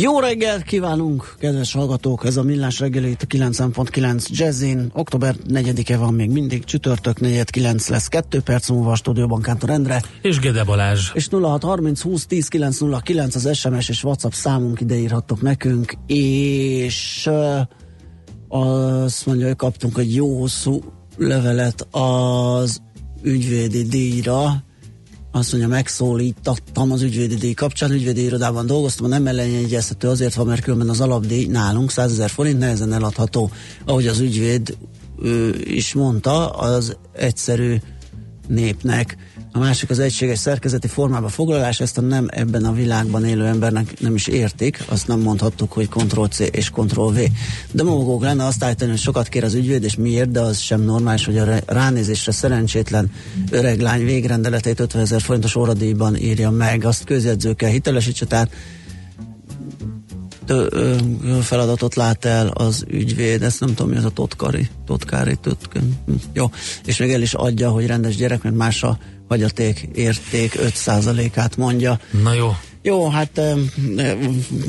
[0.00, 2.24] Jó reggelt kívánunk, kedves hallgatók!
[2.24, 4.90] Ez a Millás reggeli itt a 90.9 Jazzin.
[4.94, 10.02] Október 4-e van még mindig, csütörtök 4-9 lesz, 2 perc múlva a stúdióban Kántor Endre.
[10.22, 11.10] És Gede Balázs.
[11.14, 17.60] És 0630 20 10 909 az SMS és WhatsApp számunk ide írhattok nekünk, és uh,
[19.04, 20.80] azt mondja, hogy kaptunk egy jó hosszú
[21.16, 22.82] levelet az
[23.22, 24.64] ügyvédi díjra,
[25.32, 30.62] azt mondja, megszólítattam az ügyvédi díj kapcsán, ügyvédi irodában dolgoztam, nem ellenjegyezhető azért van, mert
[30.62, 33.50] különben az alapdíj nálunk 100 ezer forint nehezen eladható.
[33.84, 34.76] Ahogy az ügyvéd
[35.22, 37.76] ő is mondta, az egyszerű
[38.48, 39.16] népnek
[39.54, 44.00] a másik az egységes szerkezeti formába foglalás, ezt a nem ebben a világban élő embernek
[44.00, 47.18] nem is értik, azt nem mondhattuk, hogy Ctrl-C és Ctrl-V.
[47.72, 50.80] De maguk lenne azt állítani, hogy sokat kér az ügyvéd, és miért, de az sem
[50.80, 53.10] normális, hogy a ránézésre szerencsétlen
[53.50, 58.50] öreg lány végrendeletét 50 ezer forintos óradíjban írja meg, azt közjegyzőkkel hitelesítse, tehát
[61.42, 66.12] feladatot lát el az ügyvéd, ezt nem tudom, mi az a totkari, totkári, totkári, hm,
[66.32, 66.50] jó,
[66.84, 68.98] és még el is adja, hogy rendes gyerek, mert más a
[69.28, 71.98] hagyaték érték 5%-át mondja.
[72.22, 72.56] Na jó.
[72.82, 73.40] Jó, hát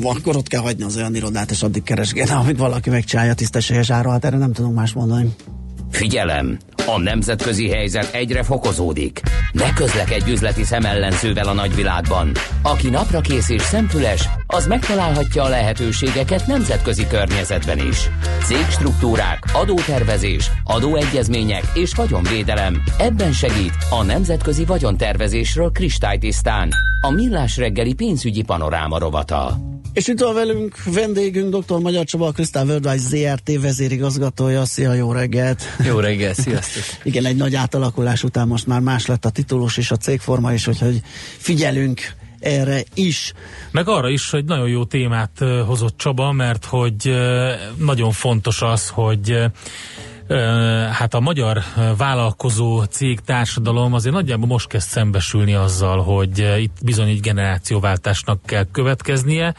[0.02, 4.10] akkor ott kell hagyni az olyan irodát, és addig keresgélni, amit valaki megcsinálja tisztességes ára,
[4.10, 5.34] hát erre nem tudunk más mondani.
[5.90, 6.58] Figyelem!
[6.86, 9.20] A nemzetközi helyzet egyre fokozódik.
[9.52, 12.32] Ne közlekedj üzleti szemellenzővel a nagyvilágban.
[12.62, 18.10] Aki napra kész és szemfüles, az megtalálhatja a lehetőségeket nemzetközi környezetben is.
[18.44, 22.82] Cégstruktúrák, adótervezés, adóegyezmények és vagyonvédelem.
[22.98, 26.70] Ebben segít a Nemzetközi Vagyontervezésről kristálytisztán.
[27.00, 29.58] A Millás reggeli pénzügyi panoráma rovata.
[29.94, 31.78] És itt van velünk vendégünk, dr.
[31.78, 34.64] Magyar Csaba, a Crystal Worldwide ZRT vezérigazgatója.
[34.64, 35.62] Szia, jó reggelt!
[35.84, 36.73] Jó reggelt, sziasztok!
[37.02, 40.64] Igen, egy nagy átalakulás után most már más lett a titulus és a cégforma is,
[40.64, 41.02] hogy
[41.38, 42.00] figyelünk
[42.40, 43.32] erre is.
[43.70, 47.16] Meg arra is, hogy nagyon jó témát hozott Csaba, mert hogy
[47.76, 49.38] nagyon fontos az, hogy
[50.92, 51.62] hát a magyar
[51.96, 58.66] vállalkozó cég társadalom azért nagyjából most kezd szembesülni azzal, hogy itt bizony egy generációváltásnak kell
[58.72, 59.54] következnie,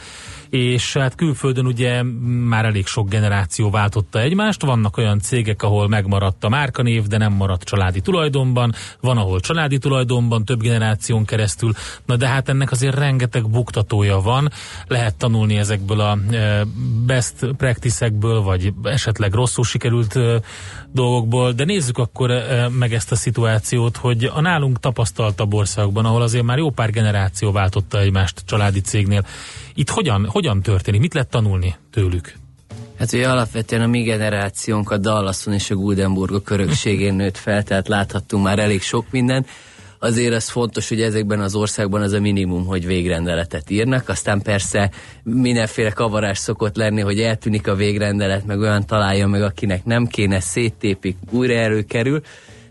[0.49, 2.03] és hát külföldön ugye
[2.47, 7.33] már elég sok generáció váltotta egymást, vannak olyan cégek, ahol megmaradt a márkanév, de nem
[7.33, 11.73] maradt családi tulajdonban, van, ahol családi tulajdonban, több generáción keresztül,
[12.05, 14.51] na de hát ennek azért rengeteg buktatója van,
[14.87, 16.63] lehet tanulni ezekből a e,
[17.05, 20.41] best practice-ekből, vagy esetleg rosszul sikerült e,
[20.91, 26.21] dolgokból, de nézzük akkor e, meg ezt a szituációt, hogy a nálunk tapasztaltabb országban, ahol
[26.21, 29.25] azért már jó pár generáció váltotta egymást családi cégnél,
[29.73, 31.01] itt hogyan, hogyan történik?
[31.01, 32.33] Mit lehet tanulni tőlük?
[32.99, 37.87] Hát ugye alapvetően a mi generációnk a Dallason és a Guldenburg körökségén nőtt fel, tehát
[37.87, 39.45] láthattunk már elég sok minden.
[39.99, 44.91] Azért az fontos, hogy ezekben az országban az a minimum, hogy végrendeletet írnak, aztán persze
[45.23, 50.39] mindenféle kavarás szokott lenni, hogy eltűnik a végrendelet, meg olyan találja meg, akinek nem kéne,
[50.39, 52.21] széttépik, újra előkerül,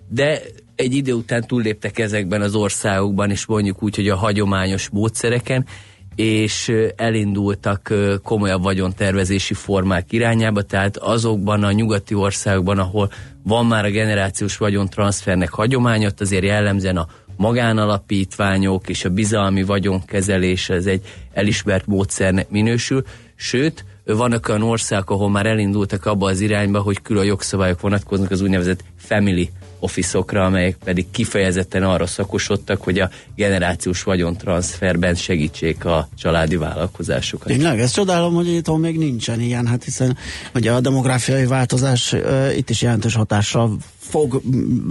[0.09, 0.41] de
[0.75, 5.67] egy idő után túlléptek ezekben az országokban, és mondjuk úgy, hogy a hagyományos módszereken,
[6.15, 13.11] és elindultak komolyabb vagyontervezési formák irányába, tehát azokban a nyugati országokban, ahol
[13.43, 20.69] van már a generációs vagyontranszfernek hagyomány, ott azért jellemzően a magánalapítványok és a bizalmi vagyonkezelés
[20.69, 21.03] ez egy
[21.33, 23.05] elismert módszernek minősül,
[23.35, 28.41] sőt, vannak olyan országok, ahol már elindultak abba az irányba, hogy külön jogszabályok vonatkoznak az
[28.41, 29.51] úgynevezett family
[29.85, 37.47] office amelyek pedig kifejezetten arra szakosodtak, hogy a generációs vagyontranszferben segítsék a családi vállalkozásokat.
[37.47, 40.17] Tényleg, ezt csodálom, hogy itt még nincsen ilyen, hát hiszen
[40.55, 43.77] ugye a demográfiai változás uh, itt is jelentős hatással
[44.15, 44.43] fog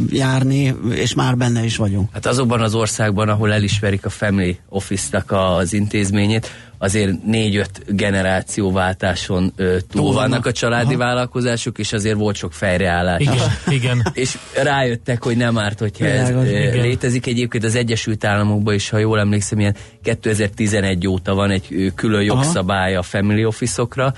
[0.09, 2.09] járni, és már benne is vagyunk.
[2.13, 9.77] Hát azokban az országban, ahol elismerik a Family Office-nak az intézményét, azért négy-öt generációváltáson ö,
[9.89, 10.97] túl, túl vannak a családi Aha.
[10.97, 13.21] vállalkozások, és azért volt sok fejreállás.
[13.21, 14.07] Igen, igen.
[14.13, 16.41] És rájöttek, hogy nem árt, hogyha ez ö,
[16.81, 17.27] létezik.
[17.27, 22.95] Egyébként az Egyesült Államokban is, ha jól emlékszem, ilyen 2011 óta van egy külön jogszabály
[22.95, 24.13] a family office-okra,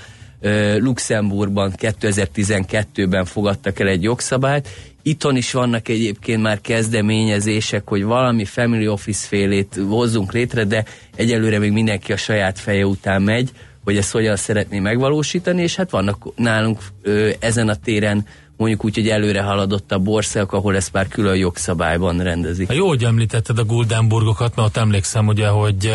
[0.78, 4.68] Luxemburgban 2012-ben fogadtak el egy jogszabályt,
[5.08, 10.84] Itthon is vannak egyébként már kezdeményezések, hogy valami family office félét hozzunk létre, de
[11.16, 13.50] egyelőre még mindenki a saját feje után megy,
[13.84, 18.26] hogy ezt hogyan szeretné megvalósítani, és hát vannak nálunk ö, ezen a téren
[18.56, 22.72] mondjuk úgy, hogy előre haladott a országok, ahol ezt már külön jogszabályban rendezik.
[22.72, 25.86] Jó, hogy említetted a Guldenburgokat, mert ott emlékszem ugye, hogy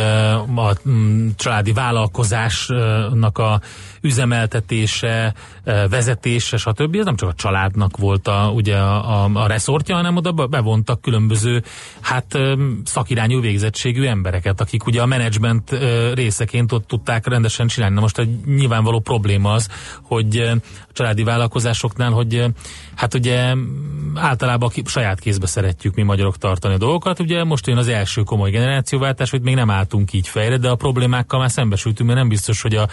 [0.55, 3.61] a mm, családi vállalkozásnak a
[4.01, 6.95] üzemeltetése, vezetése, stb.
[6.95, 11.01] Ez nem csak a családnak volt a, ugye a, a, a reszortja, hanem oda bevontak
[11.01, 11.63] különböző
[11.99, 12.37] hát
[12.83, 15.77] szakirányú végzettségű embereket, akik ugye a menedzsment
[16.13, 17.95] részeként ott tudták rendesen csinálni.
[17.95, 19.69] Na most egy nyilvánvaló probléma az,
[20.01, 22.45] hogy a családi vállalkozásoknál, hogy
[22.95, 23.53] hát ugye
[24.15, 27.19] általában saját kézbe szeretjük mi magyarok tartani a dolgokat.
[27.19, 30.75] Ugye most jön az első komoly generációváltás, hogy még nem álltunk így fejre, de a
[30.75, 32.87] problémákkal már szembesültünk, mert nem biztos, hogy a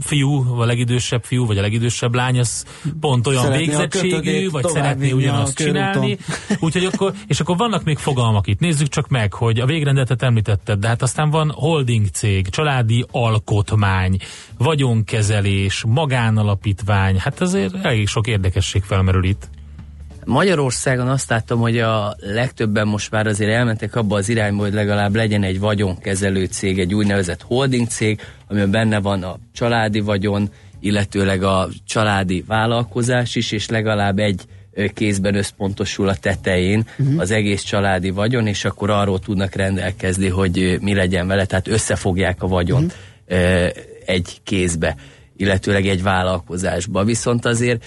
[0.00, 2.64] fiú, a legidősebb fiú, vagy a legidősebb lány, az
[3.00, 6.18] pont olyan szeretné végzettségű, vagy szeretné ugyanazt csinálni.
[6.60, 8.60] Úgyhogy akkor, és akkor vannak még fogalmak itt.
[8.60, 14.18] Nézzük csak meg, hogy a végrendetet említetted, de hát aztán van holding cég, családi alkotmány,
[14.58, 19.48] vagyonkezelés, magánalapítvány, hát azért elég sok érdekesség felmerül itt.
[20.24, 25.14] Magyarországon azt láttam, hogy a legtöbben most már azért elmentek abba az irányba, hogy legalább
[25.14, 30.50] legyen egy vagyonkezelő cég, egy úgynevezett holding cég, amiben benne van a családi vagyon,
[30.82, 34.40] illetőleg a családi vállalkozás is, és legalább egy
[34.94, 37.20] kézben összpontosul a tetején uh-huh.
[37.20, 42.42] az egész családi vagyon, és akkor arról tudnak rendelkezni, hogy mi legyen vele, tehát összefogják
[42.42, 42.96] a vagyont
[43.28, 43.68] uh-huh.
[44.04, 44.96] egy kézbe,
[45.36, 47.04] illetőleg egy vállalkozásba.
[47.04, 47.84] Viszont azért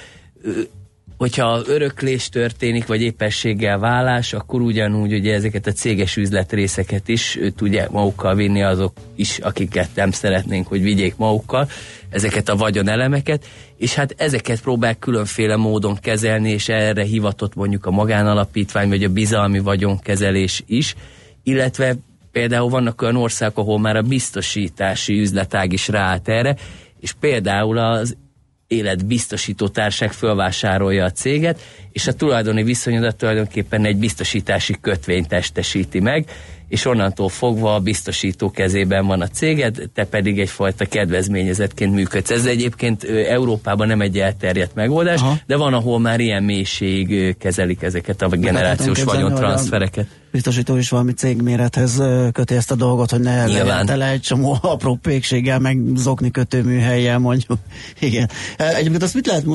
[1.18, 7.90] hogyha öröklés történik, vagy éppességgel vállás, akkor ugyanúgy ugye ezeket a céges üzletrészeket is tudják
[7.90, 11.70] magukkal vinni azok is, akiket nem szeretnénk, hogy vigyék magukkal,
[12.10, 13.46] ezeket a vagyonelemeket,
[13.78, 19.10] és hát ezeket próbál különféle módon kezelni, és erre hivatott mondjuk a magánalapítvány, vagy a
[19.10, 20.96] bizalmi vagyonkezelés is,
[21.44, 21.96] illetve
[22.32, 26.56] például vannak olyan országok, ahol már a biztosítási üzletág is ráállt erre,
[27.00, 28.18] és például az
[28.68, 36.26] életbiztosító társág fölvásárolja a céget, és a tulajdoni viszonyodat tulajdonképpen egy biztosítási kötvény testesíti meg,
[36.68, 42.30] és onnantól fogva a biztosító kezében van a céged, te pedig egyfajta kedvezményezetként működsz.
[42.30, 45.38] Ez egyébként Európában nem egy elterjedt megoldás, Aha.
[45.46, 52.02] de van, ahol már ilyen mélység kezelik ezeket a generációs vagyontranszfereket biztosító is valami cégmérethez
[52.32, 57.20] köti ezt a dolgot, hogy ne legyen tele egy csomó apró pékséggel, meg zokni kötőműhelyjel
[57.20, 57.60] mondjuk.
[58.00, 58.30] Igen.
[58.58, 59.46] Egyébként azt mit lehet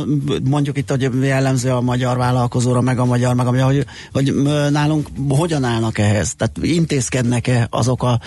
[0.45, 4.35] mondjuk itt, hogy jellemző a magyar vállalkozóra, meg a magyar, meg a hogy, hogy
[4.71, 6.35] nálunk hogyan állnak ehhez?
[6.35, 8.21] Tehát intézkednek-e azok a,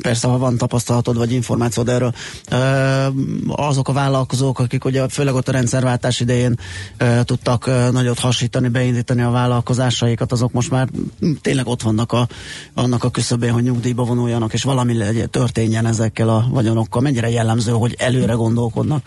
[0.00, 2.12] persze ha van tapasztalatod, vagy információd erről,
[3.46, 6.58] azok a vállalkozók, akik ugye főleg ott a rendszerváltás idején
[7.24, 10.88] tudtak nagyot hasítani, beindítani a vállalkozásaikat, azok most már
[11.40, 12.28] tényleg tényleg ott vannak a,
[12.74, 17.02] annak a küszöbén, hogy nyugdíjba vonuljanak, és valami legyen, történjen ezekkel a vagyonokkal.
[17.02, 19.04] Mennyire jellemző, hogy előre gondolkodnak?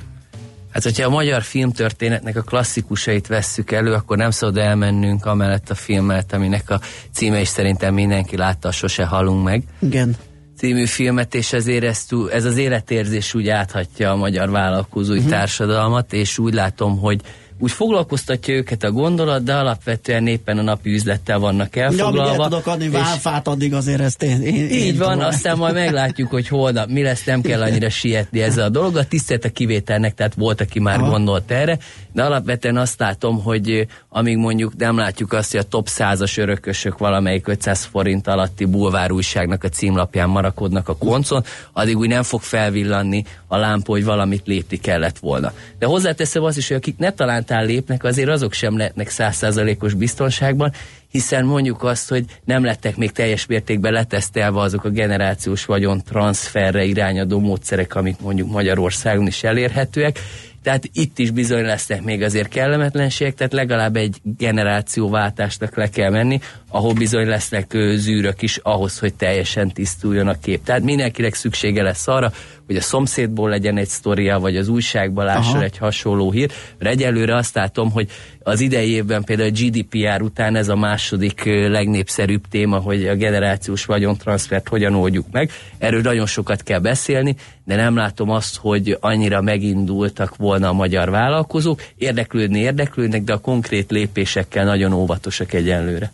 [0.72, 5.76] Hát, hogyha a magyar filmtörténetnek a klasszikusait vesszük elő, akkor nem szabad elmennünk amellett a
[5.76, 6.80] film mellett, aminek a
[7.12, 9.64] címe is szerintem mindenki látta, Sose halunk meg.
[9.80, 10.16] Igen
[10.58, 15.32] című filmet, és ezért ezt, ez az életérzés úgy áthatja a magyar vállalkozói uh-huh.
[15.32, 17.22] társadalmat, és úgy látom, hogy
[17.60, 22.26] úgy foglalkoztatja őket a gondolat, de alapvetően éppen a napi üzlettel vannak elfoglalva.
[22.26, 25.28] Ja, tudok adni válfát, addig azért ezt én, én Így én van, tudom.
[25.28, 29.04] aztán majd meglátjuk, hogy holnap mi lesz, nem kell annyira sietni ezzel a dologgal.
[29.04, 31.10] Tisztelt a kivételnek, tehát volt, aki már Aha.
[31.10, 31.78] gondolt erre,
[32.14, 36.98] de alapvetően azt látom, hogy amíg mondjuk nem látjuk azt, hogy a top 100-as örökösök
[36.98, 43.24] valamelyik 500 forint alatti bulvárújságnak a címlapján marakodnak a koncon, addig úgy nem fog felvillanni
[43.48, 45.54] a lámpa, hogy valamit lépni kellett volna.
[45.80, 47.12] De hozzáteszem azt is, hogy akik ne
[47.50, 50.72] talántál lépnek, azért azok sem lehetnek százszázalékos biztonságban,
[51.12, 56.84] hiszen mondjuk azt, hogy nem lettek még teljes mértékben letesztelve azok a generációs vagyon transferre
[56.84, 60.20] irányadó módszerek, amik mondjuk Magyarországon is elérhetőek,
[60.64, 66.40] tehát itt is bizony lesznek még azért kellemetlenségek, tehát legalább egy generációváltásnak le kell menni,
[66.70, 70.64] ahol bizony lesznek zűrök is ahhoz, hogy teljesen tisztuljon a kép.
[70.64, 72.32] Tehát mindenkinek szüksége lesz arra,
[72.66, 76.52] hogy a szomszédból legyen egy sztoria, vagy az újságban lásson egy hasonló hír.
[76.80, 78.10] Mert egyelőre azt látom, hogy
[78.44, 83.86] az idei évben például a GDPR után ez a második legnépszerűbb téma, hogy a generációs
[83.86, 85.52] vagyontranszfert hogyan oldjuk meg.
[85.78, 87.36] Erről nagyon sokat kell beszélni,
[87.66, 91.84] de nem látom azt, hogy annyira megindultak volna a magyar vállalkozók.
[91.98, 96.12] Érdeklődni érdeklődnek, de a konkrét lépésekkel nagyon óvatosak egyenlőre.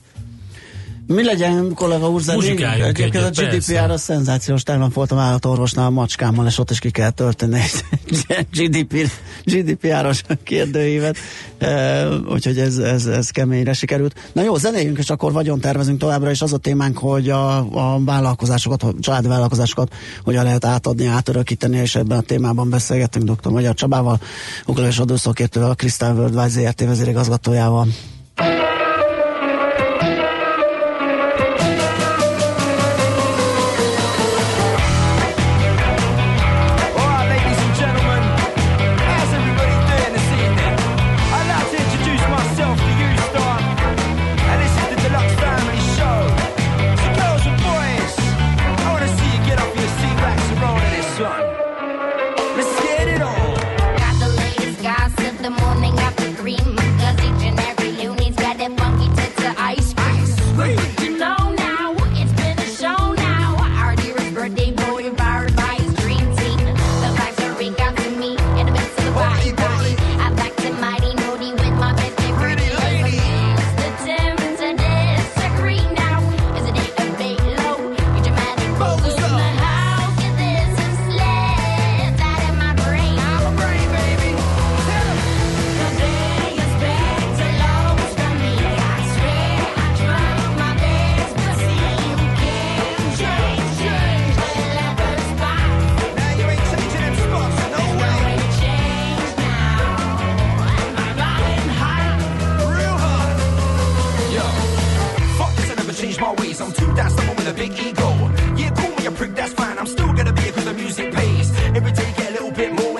[1.07, 4.63] Mi legyen, kollega úr, Muzsikáljunk a egyet, a szenzációs.
[4.63, 9.09] Tegnap voltam állatorvosnál a macskámmal, és ott is ki kell tölteni egy GDP,
[9.43, 11.17] GDPR-os kérdőívet.
[11.57, 14.29] E, úgyhogy ez, ez, ez keményre sikerült.
[14.33, 18.03] Na jó, zenéljünk, és akkor vagyon tervezünk továbbra, és az a témánk, hogy a, a
[18.03, 19.93] vállalkozásokat, a családi vállalkozásokat
[20.23, 23.51] hogyan lehet átadni, átörökíteni, és ebben a témában beszélgettünk dr.
[23.51, 24.19] Magyar Csabával,
[24.65, 27.87] Ugrás adószakértővel, a Crystal Worldwide ZRT vezérigazgatójával.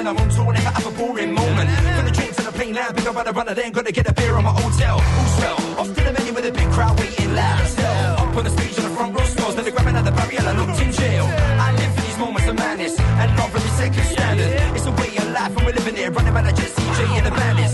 [0.05, 1.69] When I'm on tour, never have a boring moment.
[1.97, 4.13] Gonna drink to the plane now, pick up at the runner, then gonna get a
[4.13, 5.01] beer on my hotel.
[5.01, 7.77] All swell, off to the venue with a big crowd waiting loud as.
[7.79, 10.41] Up on the stage on the front row smells, then they're grabbing at the barrier,
[10.41, 11.25] I looked in jail.
[11.25, 14.75] I live for these moments of madness, and love every second standard.
[14.75, 17.24] It's a way of life, and we're living it, running by the jet CJ in
[17.24, 17.64] the madness.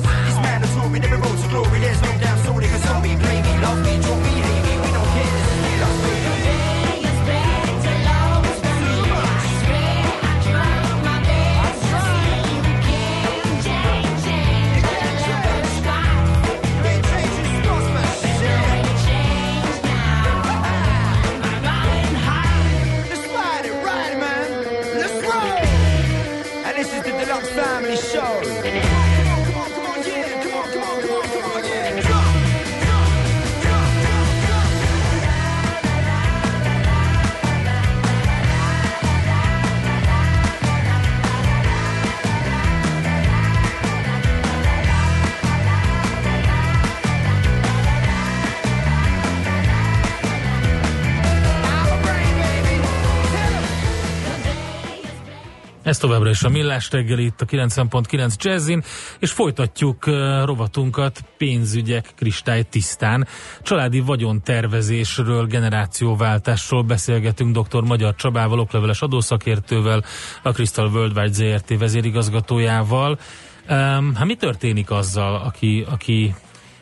[55.91, 58.83] Ez továbbra is a Millás reggeli itt a 90.9 Jazzin,
[59.19, 60.05] és folytatjuk
[60.45, 63.27] rovatunkat pénzügyek kristály tisztán.
[63.61, 67.81] Családi vagyontervezésről, generációváltásról beszélgetünk dr.
[67.81, 70.03] Magyar Csabával, okleveles adószakértővel,
[70.43, 73.19] a Crystal Worldwide ZRT vezérigazgatójával.
[73.67, 76.35] Hát mi történik azzal, aki, aki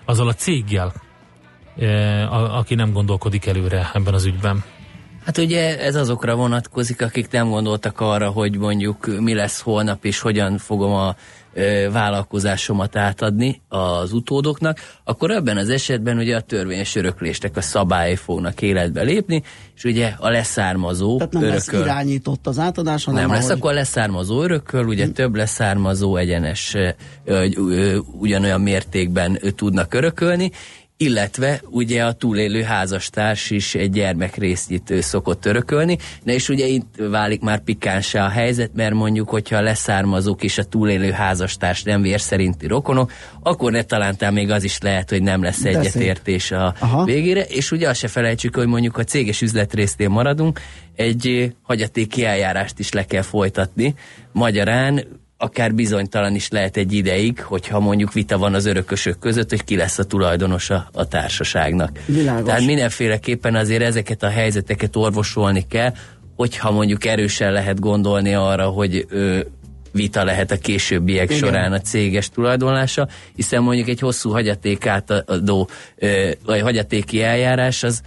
[0.05, 0.93] azzal a céggel,
[2.29, 4.63] aki nem gondolkodik előre ebben az ügyben?
[5.29, 10.19] Hát ugye ez azokra vonatkozik, akik nem gondoltak arra, hogy mondjuk mi lesz holnap, és
[10.19, 11.15] hogyan fogom a
[11.91, 18.61] vállalkozásomat átadni az utódoknak, akkor ebben az esetben ugye a törvényes öröklésnek a szabályai fognak
[18.61, 19.43] életbe lépni,
[19.75, 21.85] és ugye a leszármazó Tehát nem lesz örököl.
[21.85, 26.75] irányított az átadás, hanem Nem lesz, ahogy- akkor leszármazó örököl, ugye több leszármazó egyenes
[28.19, 30.51] ugyanolyan mértékben tudnak örökölni,
[31.01, 36.95] illetve ugye a túlélő házastárs is egy gyermekrésznyit ö, szokott örökölni, de és ugye itt
[37.09, 42.01] válik már pikánsá a helyzet, mert mondjuk, hogyha a leszármazók és a túlélő házastárs nem
[42.01, 43.11] vér szerinti rokonok,
[43.43, 47.03] akkor ne talántán még az is lehet, hogy nem lesz egyetértés a Aha.
[47.03, 50.59] végére, és ugye azt se felejtsük, hogy mondjuk a céges üzletrésznél maradunk,
[50.95, 53.95] egy hagyatéki eljárást is le kell folytatni.
[54.31, 55.03] Magyarán
[55.41, 59.75] akár bizonytalan is lehet egy ideig, hogyha mondjuk vita van az örökösök között, hogy ki
[59.75, 61.99] lesz a tulajdonosa a társaságnak.
[62.05, 62.45] Világos.
[62.45, 65.93] Tehát mindenféleképpen azért ezeket a helyzeteket orvosolni kell,
[66.35, 69.39] hogyha mondjuk erősen lehet gondolni arra, hogy ö,
[69.91, 71.37] vita lehet a későbbiek Igen.
[71.37, 78.01] során a céges tulajdonlása, hiszen mondjuk egy hosszú hagyaték átadó, ö, vagy hagyatéki eljárás az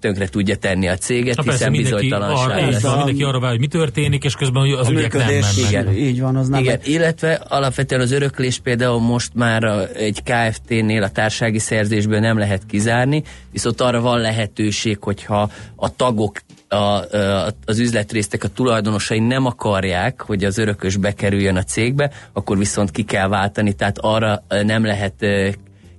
[0.00, 2.82] tönkre tudja tenni a céget, Na hiszen bizonytalanság arra, lesz.
[2.82, 5.56] van, mindenki arra vár, hogy mi történik, és közben az A ügyek nem mennek.
[5.68, 5.94] Igen.
[5.94, 10.22] így van, az nem Igen, egy- illetve alapvetően az öröklés például most már a, egy
[10.22, 13.22] KFT-nél a társági szerzésből nem lehet kizárni,
[13.52, 20.20] viszont arra van lehetőség, hogyha a tagok a, a, az üzletrésztek, a tulajdonosai nem akarják,
[20.22, 25.14] hogy az örökös bekerüljön a cégbe, akkor viszont ki kell váltani, tehát arra nem lehet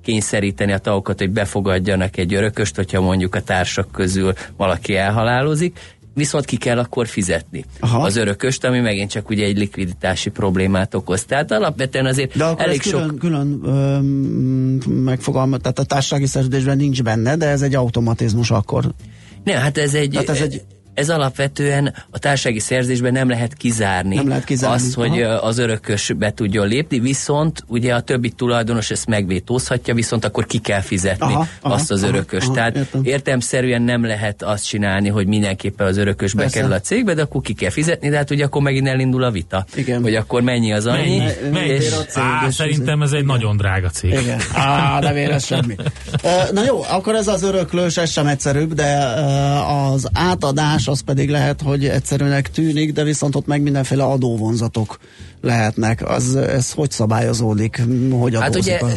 [0.07, 5.79] kényszeríteni a tagokat, hogy befogadjanak egy örököst, hogyha mondjuk a társak közül valaki elhalálozik,
[6.13, 8.01] viszont ki kell akkor fizetni Aha.
[8.01, 11.25] az örököst, ami megint csak ugye egy likviditási problémát okoz.
[11.25, 13.19] Tehát alapvetően azért De akkor elég ez külön, sok...
[13.19, 18.91] külön öm, megfogalmaz, tehát a társasági szerződésben nincs benne, de ez egy automatizmus akkor.
[19.43, 20.09] Nem, hát ez egy...
[20.09, 20.61] Tehát ez egy-
[20.97, 25.33] ez alapvetően a társasági szerzésben nem lehet kizárni, Nem lehet kizárni, azt, hogy aha.
[25.33, 30.57] az örökös be tudjon lépni, viszont ugye a többi tulajdonos ezt megvétózhatja, viszont akkor ki
[30.57, 32.43] kell fizetni Aha, aha, azt az örökös.
[32.43, 33.01] aha, Tehát értem.
[33.03, 36.55] értelmszerűen nem lehet azt csinálni, hogy mindenképpen az örökös Persze.
[36.55, 39.31] bekerül a cégbe, de akkor ki kell fizetni, de hát ugye akkor megint elindul a
[39.31, 40.01] vita, Igen.
[40.01, 41.17] hogy akkor mennyi az annyi.
[41.17, 41.31] Mennyi?
[41.51, 41.67] Mennyi?
[41.67, 44.11] és- a cég, Á, és- szerintem ez egy nagyon drága cég.
[44.11, 44.39] Igen.
[44.53, 45.75] Á, nem érez semmi.
[46.51, 48.97] Na jó, akkor ez az öröklős, ez sem egyszerűbb, de
[49.93, 54.99] az átadás az pedig lehet, hogy egyszerűnek tűnik, de viszont ott meg mindenféle adóvonzatok
[55.41, 56.09] lehetnek.
[56.09, 57.81] Az, ez hogy szabályozódik?
[58.11, 58.87] Hogy Hát ugye a...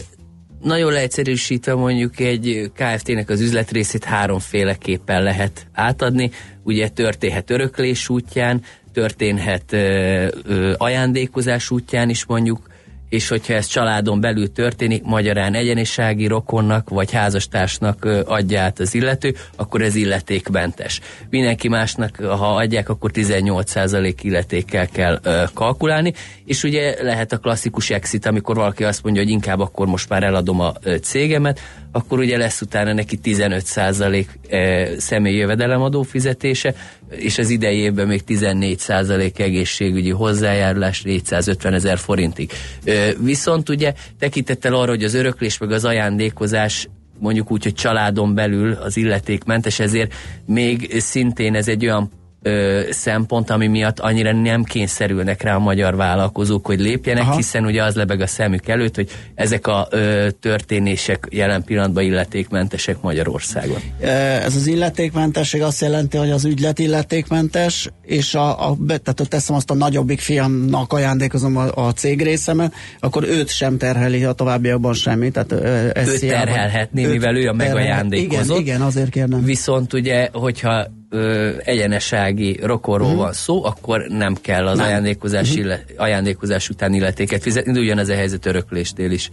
[0.62, 6.30] nagyon leegyszerűsítve mondjuk egy KFT-nek az üzletrészét háromféleképpen lehet átadni.
[6.62, 12.68] Ugye történhet öröklés útján, történhet ö, ö, ajándékozás útján is mondjuk,
[13.10, 19.34] és hogyha ez családon belül történik, magyarán egyenisági rokonnak vagy házastársnak adja át az illető,
[19.56, 21.00] akkor ez illetékmentes.
[21.30, 26.12] Mindenki másnak, ha adják, akkor 18% illetékkel kell ö, kalkulálni,
[26.44, 30.22] és ugye lehet a klasszikus exit, amikor valaki azt mondja, hogy inkább akkor most már
[30.22, 31.60] eladom a cégemet,
[31.92, 36.74] akkor ugye lesz utána neki 15% ö, személyi jövedelemadó fizetése,
[37.10, 42.50] és az idejében még 14% egészségügyi hozzájárulás 450 ezer forintig.
[42.84, 48.34] Ö, viszont ugye tekintettel arra, hogy az öröklés meg az ajándékozás mondjuk úgy, hogy családon
[48.34, 50.14] belül az illetékmentes, ezért
[50.46, 52.10] még szintén ez egy olyan
[52.42, 57.36] ö, szempont, ami miatt annyira nem kényszerülnek rá a magyar vállalkozók, hogy lépjenek, Aha.
[57.36, 63.00] Hiszen ugye az lebeg a szemük előtt, hogy ezek a ö, történések jelen pillanatban illetékmentesek
[63.00, 63.78] Magyarországon.
[64.00, 69.70] Ez az illetékmentesség azt jelenti, hogy az ügylet illetékmentes, és a, a tehát teszem azt
[69.70, 75.30] a nagyobbik fiamnak ajándékozom a, a cég részemet, akkor őt sem terheli a továbbiakban semmi.
[75.30, 75.52] Tehát
[75.96, 78.58] ez Őt terhelhetné, mivel ő a megajándékozott.
[78.58, 79.44] Igen, igen, azért kérdem.
[79.44, 83.22] Viszont ugye, hogyha ö, egyenesági rokonról uh-huh.
[83.22, 84.86] van szó, akkor nem kell az Nem.
[84.86, 85.64] ajándékozás, uh-huh.
[85.64, 89.30] ille, ajándékozás után illetéket fizetni, de ugyanez a helyzet örökléstél is.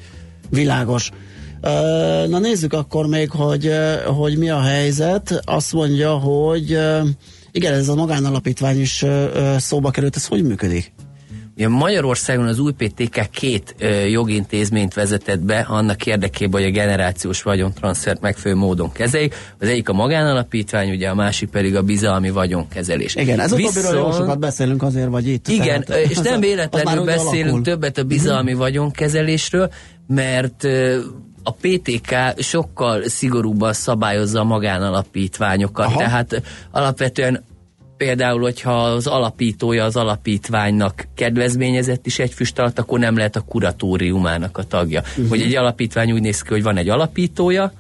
[0.50, 1.12] Világos.
[2.28, 3.72] Na nézzük akkor még, hogy,
[4.06, 5.42] hogy mi a helyzet.
[5.44, 6.80] Azt mondja, hogy
[7.52, 9.06] igen, ez a magánalapítvány is
[9.58, 10.16] szóba került.
[10.16, 10.94] Ez hogy működik?
[11.58, 17.42] Ugye Magyarországon az új PTK két ö, jogintézményt vezetett be annak érdekében, hogy a generációs
[17.42, 19.36] vagyontranszfert megfelelő módon kezeljék.
[19.60, 23.16] Az egyik a magánalapítvány, ugye a másik pedig a bizalmi vagyonkezelés.
[23.16, 25.48] Igen, ez utóbbiról jó Viszont- sokat beszélünk azért, vagy itt.
[25.48, 27.62] Igen, tehát, és nem véletlenül beszélünk alakul.
[27.62, 29.70] többet a bizalmi vagyonkezelésről,
[30.08, 31.00] mert ö,
[31.44, 35.86] a PTK sokkal szigorúbban szabályozza a magánalapítványokat.
[35.86, 35.98] Aha.
[35.98, 36.42] Tehát
[36.72, 37.44] alapvetően
[37.98, 43.42] például, hogyha az alapítója az alapítványnak kedvezményezett is egy füst alatt, akkor nem lehet a
[43.42, 45.02] kuratóriumának a tagja.
[45.10, 45.30] Uh-huh.
[45.30, 47.72] Hogy egy alapítvány úgy néz ki, hogy van egy alapítója,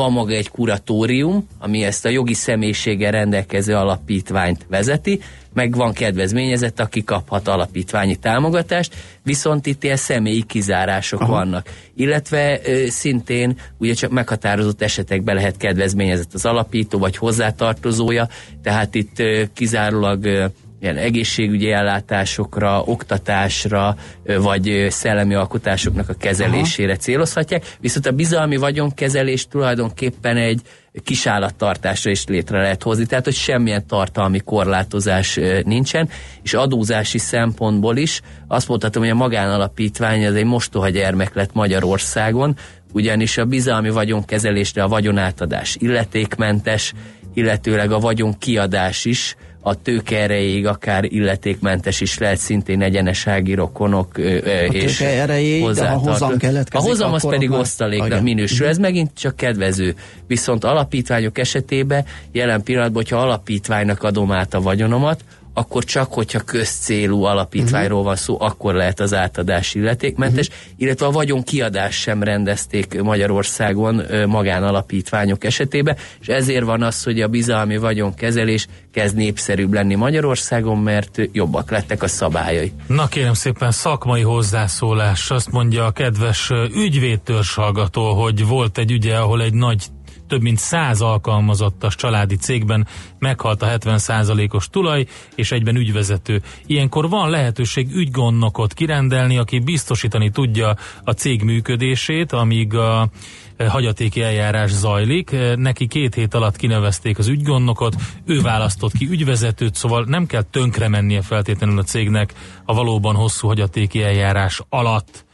[0.00, 5.20] van maga egy kuratórium, ami ezt a jogi személyiséggel rendelkező alapítványt vezeti,
[5.52, 11.32] meg van kedvezményezett, aki kaphat alapítványi támogatást, viszont itt ilyen személyi kizárások Aha.
[11.32, 11.70] vannak.
[11.94, 18.28] Illetve ö, szintén ugye csak meghatározott esetekben lehet kedvezményezett az alapító vagy hozzátartozója,
[18.62, 20.44] tehát itt ö, kizárólag ö,
[20.80, 27.00] ilyen egészségügyi ellátásokra, oktatásra, vagy szellemi alkotásoknak a kezelésére Aha.
[27.00, 30.60] célozhatják, viszont a bizalmi vagyonkezelés tulajdonképpen egy
[31.04, 36.08] kisállattartásra is létre lehet hozni, tehát hogy semmilyen tartalmi korlátozás nincsen,
[36.42, 42.56] és adózási szempontból is azt mondhatom, hogy a magánalapítvány az egy mostoha gyermek lett Magyarországon,
[42.92, 46.92] ugyanis a bizalmi vagyonkezelésre a vagyonátadás illetékmentes,
[47.34, 54.18] illetőleg a vagyon kiadás is, a tőke erejéig akár illetékmentes is lehet szintén egyenesági rokonok
[54.18, 57.60] ö, ö, A és erejéig, de ha hozzátartó- hozam keletkezik, A hozam az pedig már-
[57.60, 58.22] osztaléknak Igen.
[58.22, 59.94] minősül, ez megint csak kedvező.
[60.26, 65.20] Viszont alapítványok esetében jelen pillanatban, hogyha alapítványnak adom át a vagyonomat,
[65.60, 71.42] akkor csak, hogyha közcélú alapítványról van szó, akkor lehet az átadás illetékmentes, illetve a vagyon
[71.42, 79.16] kiadás sem rendezték Magyarországon magánalapítványok esetében, és ezért van az, hogy a bizalmi vagyonkezelés kezd
[79.16, 82.72] népszerűbb lenni Magyarországon, mert jobbak lettek a szabályai.
[82.86, 85.30] Na kérem szépen, szakmai hozzászólás.
[85.30, 89.84] Azt mondja a kedves ö, ügyvédtörzs hallgató, hogy volt egy ügye, ahol egy nagy
[90.30, 92.86] több mint 100 alkalmazottas családi cégben
[93.18, 96.42] meghalt a 70%-os tulaj, és egyben ügyvezető.
[96.66, 103.08] Ilyenkor van lehetőség ügygondnokot kirendelni, aki biztosítani tudja a cég működését, amíg a
[103.56, 105.32] eh, hagyatéki eljárás zajlik.
[105.32, 110.42] Eh, Neki két hét alatt kinevezték az ügygondnokot, ő választott ki ügyvezetőt, szóval nem kell
[110.42, 115.28] tönkre mennie feltétlenül a cégnek a valóban hosszú hagyatéki eljárás alatt.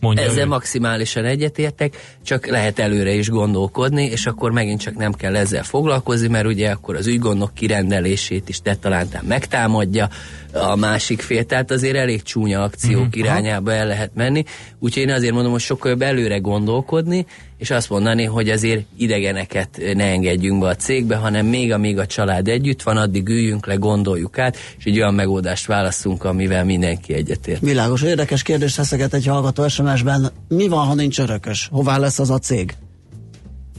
[0.00, 0.48] Mondja Ezzel ő.
[0.48, 6.28] maximálisan egyetértek, csak lehet előre is gondolkodni, és akkor megint csak nem kell ezzel foglalkozni,
[6.28, 10.08] mert ugye akkor az ügygondnok kirendelését is tetalántán megtámadja.
[10.52, 14.44] A másik fél, tehát azért elég csúnya akciók Mhm, irányába el lehet menni,
[14.78, 17.26] úgyhogy én azért mondom, hogy sokkal jobb előre gondolkodni,
[17.60, 22.06] és azt mondani, hogy azért idegeneket ne engedjünk be a cégbe, hanem még amíg a
[22.06, 27.14] család együtt van, addig üljünk le, gondoljuk át, és egy olyan megoldást választunk, amivel mindenki
[27.14, 27.60] egyetért.
[27.60, 30.30] Világos, érdekes kérdést teszeget egy hallgató SMS-ben.
[30.48, 31.68] Mi van, ha nincs örökös?
[31.72, 32.74] Hová lesz az a cég?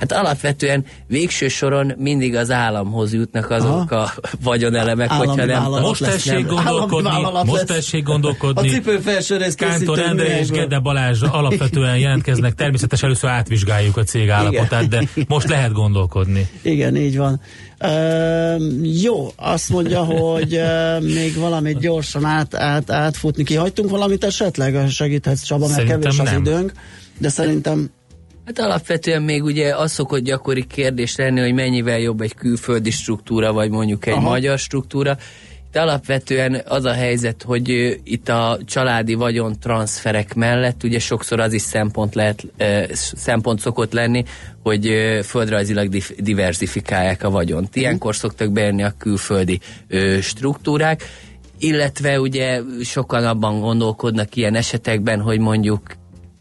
[0.01, 5.63] Hát alapvetően végső soron mindig az államhoz jutnak azok a vagyonelemek, Állami hogyha nem...
[5.63, 7.09] Most tessék gondolkodni,
[7.45, 8.69] most tessék A gondolkodni.
[8.69, 10.49] cipő felső rész Kántor Endre és.
[10.49, 12.53] Gede Balázs alapvetően jelentkeznek.
[12.53, 16.49] Természetesen először átvizsgáljuk a cég állapotát, de most lehet gondolkodni.
[16.61, 17.41] Igen, így van.
[17.79, 23.43] Ö, jó, azt mondja, hogy ö, még valamit gyorsan át, át, átfutni.
[23.43, 24.89] Kihagytunk valamit esetleg?
[24.89, 26.39] Segíthetsz Csaba, mert kevés az nem.
[26.39, 26.71] időnk.
[27.17, 27.89] De szerintem
[28.55, 33.53] Hát alapvetően még ugye az szokott gyakori kérdés lenni, hogy mennyivel jobb egy külföldi struktúra,
[33.53, 34.29] vagy mondjuk egy Aha.
[34.29, 35.17] magyar struktúra.
[35.67, 37.69] Itt alapvetően az a helyzet, hogy
[38.03, 42.43] itt a családi vagyon transferek mellett ugye sokszor az is szempont, lehet,
[42.93, 44.23] szempont szokott lenni,
[44.63, 44.91] hogy
[45.23, 47.75] földrajzilag diversifikálják a vagyont.
[47.75, 49.59] Ilyenkor szoktak bejönni a külföldi
[50.21, 51.03] struktúrák,
[51.59, 55.81] illetve ugye sokan abban gondolkodnak ilyen esetekben, hogy mondjuk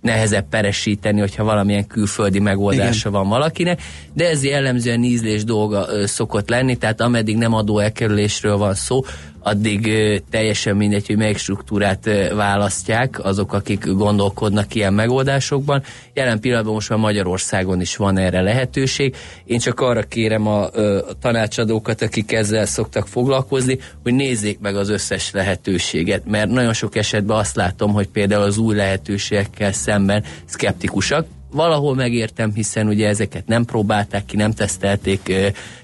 [0.01, 3.21] nehezebb peresíteni, hogyha valamilyen külföldi megoldása Igen.
[3.21, 3.83] van valakinek,
[4.13, 9.01] de ez jellemzően ízlés dolga ö, szokott lenni, tehát ameddig nem adó elkerülésről van szó,
[9.43, 9.91] addig
[10.31, 15.83] teljesen mindegy, hogy melyik struktúrát választják azok, akik gondolkodnak ilyen megoldásokban.
[16.15, 19.17] Jelen pillanatban most már Magyarországon is van erre lehetőség.
[19.45, 24.89] Én csak arra kérem a, a tanácsadókat, akik ezzel szoktak foglalkozni, hogy nézzék meg az
[24.89, 31.27] összes lehetőséget, mert nagyon sok esetben azt látom, hogy például az új lehetőségekkel szemben szkeptikusak,
[31.51, 35.33] valahol megértem, hiszen ugye ezeket nem próbálták ki, nem tesztelték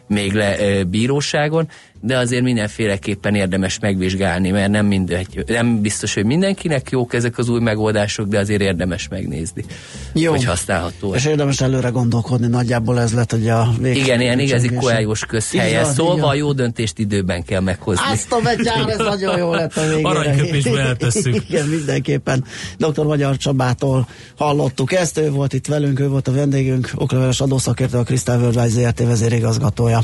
[0.07, 1.69] még le bíróságon,
[2.01, 7.49] de azért mindenféleképpen érdemes megvizsgálni, mert nem, mindegy, nem biztos, hogy mindenkinek jók ezek az
[7.49, 9.64] új megoldások, de azért érdemes megnézni,
[10.12, 10.31] Jó.
[10.31, 11.14] hogy használható.
[11.14, 14.01] És érdemes előre gondolkodni, nagyjából ez lett ugye a végső.
[14.01, 15.83] Igen, ilyen igazi koályos közhelye.
[15.83, 18.05] van, Szóval jó döntést időben kell meghozni.
[18.12, 20.09] Azt a betyár, ez nagyon jó lett a végére.
[20.09, 21.35] Aranyköpésbe eltesszük.
[21.49, 22.45] Igen, mindenképpen.
[22.79, 23.05] Dr.
[23.05, 28.03] Magyar Csabától hallottuk ezt, ő volt itt velünk, ő volt a vendégünk, okleveles adószakértő, a
[28.03, 29.95] Crystal Worldwide ZRT vezérigazgatója.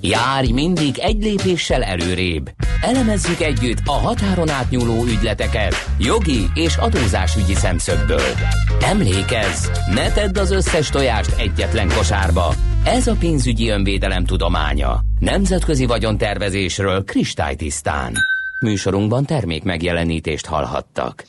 [0.00, 2.50] Járj mindig egy lépéssel előrébb.
[2.82, 8.34] Elemezzük együtt a határon átnyúló ügyleteket jogi és adózásügyi szemszögből.
[8.82, 12.54] Emlékezz, ne tedd az összes tojást egyetlen kosárba.
[12.84, 15.00] Ez a pénzügyi önvédelem tudománya.
[15.18, 18.12] Nemzetközi vagyontervezésről kristálytisztán.
[18.60, 21.24] Műsorunkban termék megjelenítést hallhattak.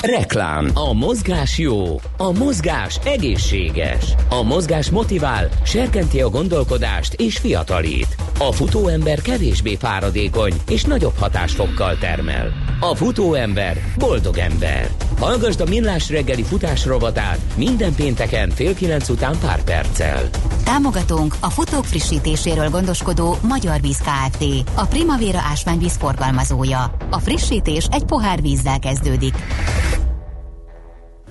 [0.00, 0.70] Reklám.
[0.74, 2.00] A mozgás jó.
[2.16, 4.14] A mozgás egészséges.
[4.28, 8.16] A mozgás motivál, serkenti a gondolkodást és fiatalít.
[8.38, 12.52] A futóember kevésbé fáradékony és nagyobb hatásfokkal termel.
[12.80, 14.90] A futóember boldog ember.
[15.18, 20.28] Hallgasd a Millás reggeli futás rovatát minden pénteken fél kilenc után pár perccel.
[20.64, 24.44] Támogatónk a futók frissítéséről gondoskodó Magyar Víz Kft.
[24.74, 26.96] A Primavera ásványvíz forgalmazója.
[27.10, 29.34] A frissítés egy pohár vízzel kezdődik.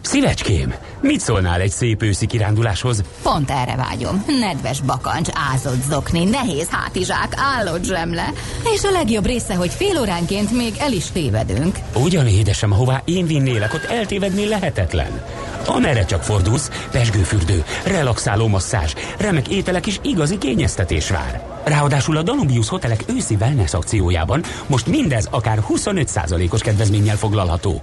[0.02, 3.04] Szívecském, mit szólnál egy szép őszi kiránduláshoz?
[3.22, 4.24] Pont erre vágyom.
[4.40, 8.30] Nedves bakancs, ázott zokni, nehéz hátizsák, állott zsemle.
[8.74, 11.78] És a legjobb része, hogy fél óránként még el is tévedünk.
[11.96, 15.22] Ugyan édesem, ahová én vinnélek, ott eltévedni lehetetlen.
[15.66, 21.62] Amerre csak fordulsz, pesgőfürdő, relaxáló masszázs, remek ételek és igazi kényeztetés vár.
[21.64, 27.82] Ráadásul a Danubius Hotelek őszi wellness akciójában most mindez akár 25%-os kedvezménnyel foglalható.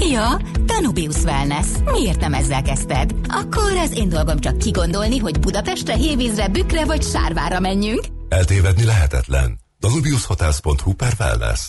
[0.00, 1.66] Ja, Danubius Wellness.
[1.84, 3.14] Miért nem ezzel kezdted?
[3.28, 8.00] Akkor az én dolgom csak kigondolni, hogy Budapestre, Hévízre, Bükre vagy Sárvára menjünk.
[8.28, 9.58] Eltévedni lehetetlen.
[9.82, 11.60] wbushotels.hu per wellness.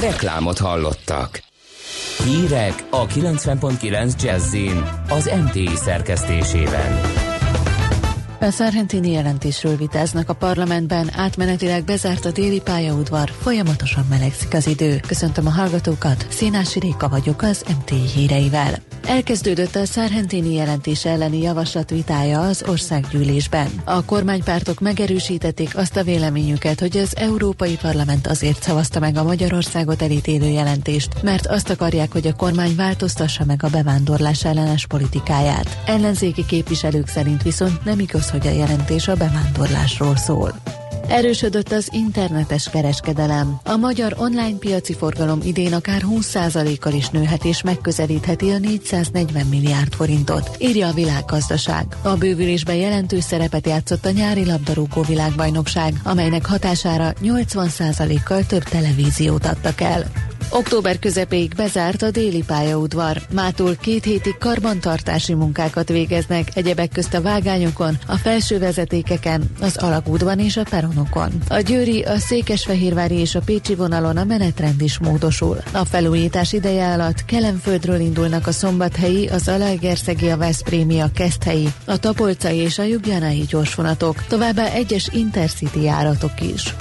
[0.00, 1.42] Reklámot hallottak.
[2.24, 7.00] Hírek a 90.9 Jazzin az MTI szerkesztésében.
[8.44, 15.00] A Szárhentini jelentésről vitáznak a parlamentben, átmenetileg bezárt a déli pályaudvar, folyamatosan melegszik az idő.
[15.06, 18.74] Köszöntöm a hallgatókat, Szénási Réka vagyok az MT híreivel.
[19.06, 23.66] Elkezdődött a Szárhentini jelentés elleni javaslat vitája az országgyűlésben.
[23.84, 30.02] A kormánypártok megerősítették azt a véleményüket, hogy az Európai Parlament azért szavazta meg a Magyarországot
[30.02, 35.78] elítélő jelentést, mert azt akarják, hogy a kormány változtassa meg a bevándorlás ellenes politikáját.
[35.86, 40.54] Ellenzéki képviselők szerint viszont nem igaz, hogy a jelentés a bevándorlásról szól.
[41.08, 43.60] Erősödött az internetes kereskedelem.
[43.64, 49.92] A magyar online piaci forgalom idén akár 20%-kal is nőhet és megközelítheti a 440 milliárd
[49.92, 51.96] forintot, írja a világgazdaság.
[52.02, 59.80] A bővülésben jelentős szerepet játszott a nyári labdarúgó világbajnokság, amelynek hatására 80%-kal több televíziót adtak
[59.80, 60.33] el.
[60.56, 63.20] Október közepéig bezárt a déli pályaudvar.
[63.32, 70.38] Mától két hétig karbantartási munkákat végeznek, egyebek közt a vágányokon, a felső vezetékeken, az alagútban
[70.38, 71.30] és a peronokon.
[71.48, 75.58] A Győri, a Székesfehérvári és a Pécsi vonalon a menetrend is módosul.
[75.72, 81.98] A felújítás ideje alatt Kelemföldről indulnak a szombathelyi, az Alaegerszegi, a Veszprémi, a Keszthelyi, a
[81.98, 86.74] Tapolcai és a Jubjanai gyorsvonatok, továbbá egyes intercity járatok is.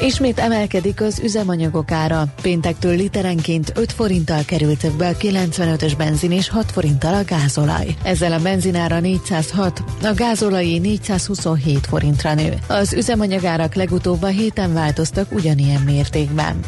[0.00, 2.24] Ismét emelkedik az üzemanyagok ára.
[2.42, 7.96] Péntektől literenként 5 forinttal került be a 95-ös benzin és 6 forinttal a gázolaj.
[8.02, 12.54] Ezzel a benzinára 406, a gázolai 427 forintra nő.
[12.68, 16.60] Az üzemanyagárak legutóbb a héten változtak ugyanilyen mértékben.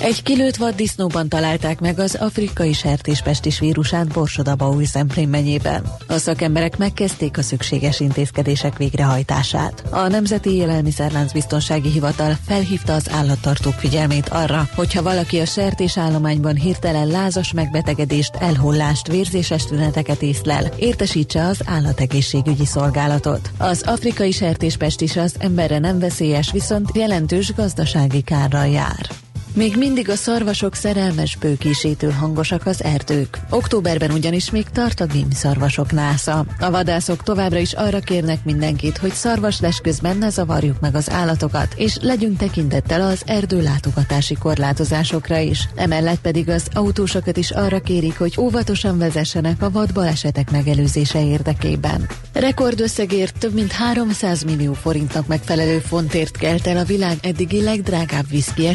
[0.00, 5.82] Egy kilőtt vaddisznóban találták meg az afrikai sertéspestis vírusát Borsodabaúj Szemplén megyében.
[6.06, 9.84] A szakemberek megkezdték a szükséges intézkedések végrehajtását.
[9.90, 17.06] A Nemzeti Élelmiszerlánc Biztonsági Hivatal felhívta az állattartók figyelmét arra, hogyha valaki a sertésállományban hirtelen
[17.06, 23.50] lázas megbetegedést, elhullást, vérzéses tüneteket észlel, értesítse az állategészségügyi szolgálatot.
[23.58, 29.17] Az afrikai sertéspestis az emberre nem veszélyes, viszont jelentős gazdasági kárral jár.
[29.58, 33.38] Még mindig a szarvasok szerelmes bőkísítő hangosak az erdők.
[33.50, 36.44] Októberben ugyanis még tart a szarvasok násza.
[36.60, 41.74] A vadászok továbbra is arra kérnek mindenkit, hogy szarvasles közben ne zavarjuk meg az állatokat,
[41.76, 45.68] és legyünk tekintettel az erdő látogatási korlátozásokra is.
[45.74, 52.06] Emellett pedig az autósokat is arra kérik, hogy óvatosan vezessenek a vad balesetek megelőzése érdekében.
[52.32, 58.66] Rekordösszegért több mint 300 millió forintnak megfelelő fontért kelt el a világ eddigi legdrágább viszki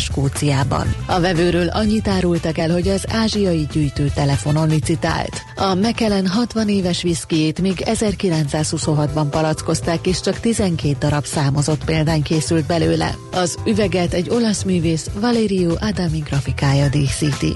[0.73, 0.95] Skóciában.
[1.05, 5.41] A vevőről annyit árultak el, hogy az ázsiai gyűjtő telefonon licitált.
[5.55, 12.65] A Mekelen 60 éves viszkijét még 1926-ban palackozták, és csak 12 darab számozott példány készült
[12.65, 13.15] belőle.
[13.31, 17.53] Az üveget egy olasz művész Valerio Adami grafikája díszíti.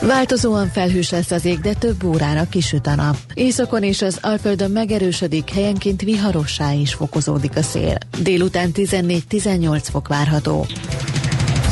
[0.00, 3.16] Változóan felhős lesz az ég, de több órára kisüt a nap.
[3.34, 7.96] Északon és az Alföldön megerősödik, helyenként viharossá is fokozódik a szél.
[8.22, 10.66] Délután 14-18 fok várható.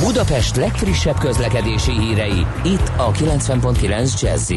[0.02, 4.52] Budapest legfrissebb közlekedési hírei, itt a 90.9 jazz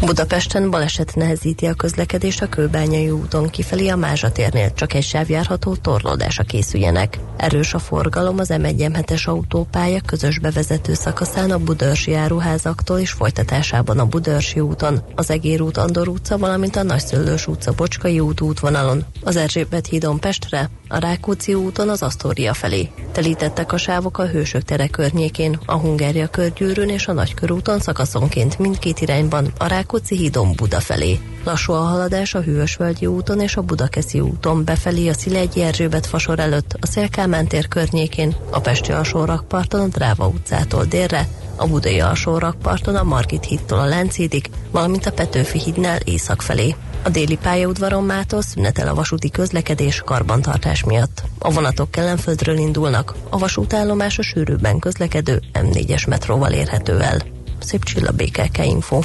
[0.00, 5.74] Budapesten baleset nehezíti a közlekedést a Kőbányai úton kifelé a Mázsatérnél, csak egy sáv járható
[5.74, 7.18] torlódása készüljenek.
[7.36, 14.06] Erős a forgalom az M1 autópálya közös bevezető szakaszán a Budörsi áruházaktól és folytatásában a
[14.06, 19.36] Budörsi úton, az Egér út Andor utca, valamint a Nagyszöllős utca Bocskai út útvonalon, az
[19.36, 22.90] Erzsébet hídon Pestre, a Rákóczi úton az Asztória felé.
[23.16, 29.00] Telítettek a sávok a Hősök tere környékén, a Hungária körgyűrűn és a Nagykörúton szakaszonként mindkét
[29.00, 31.20] irányban, a Rákóczi hídon Buda felé.
[31.44, 36.38] Lassú a haladás a Hűvösvölgyi úton és a Budakeszi úton befelé a Szilegyi Erzsébet fasor
[36.38, 42.96] előtt, a Szélkámán tér környékén, a Pesti alsórakparton a Dráva utcától délre, a Budai alsórakparton
[42.96, 46.74] a Margit hídtól a Lánchídig, valamint a Petőfi hídnál észak felé.
[47.06, 51.22] A déli pályaudvaron mától szünetel a vasúti közlekedés karbantartás miatt.
[51.38, 57.18] A vonatok Kellenföldről indulnak, a vasútállomás a sűrűbben közlekedő M4-es metróval érhető el.
[57.58, 59.00] Szép csilla BKK Info.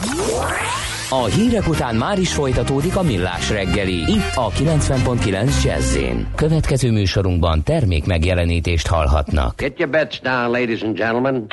[1.09, 5.97] A hírek után már is folytatódik a millás reggeli, itt a 90.9 jazz
[6.35, 9.55] Következő műsorunkban termék megjelenítést hallhatnak.
[9.57, 11.45] Get your bets down, ladies and gentlemen.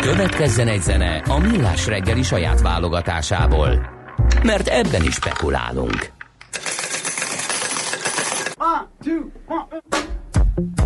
[0.00, 3.95] Következzen egy zene a millás reggeli saját válogatásából
[4.46, 6.12] mert ebben is spekulálunk.
[8.56, 10.85] One, two, one.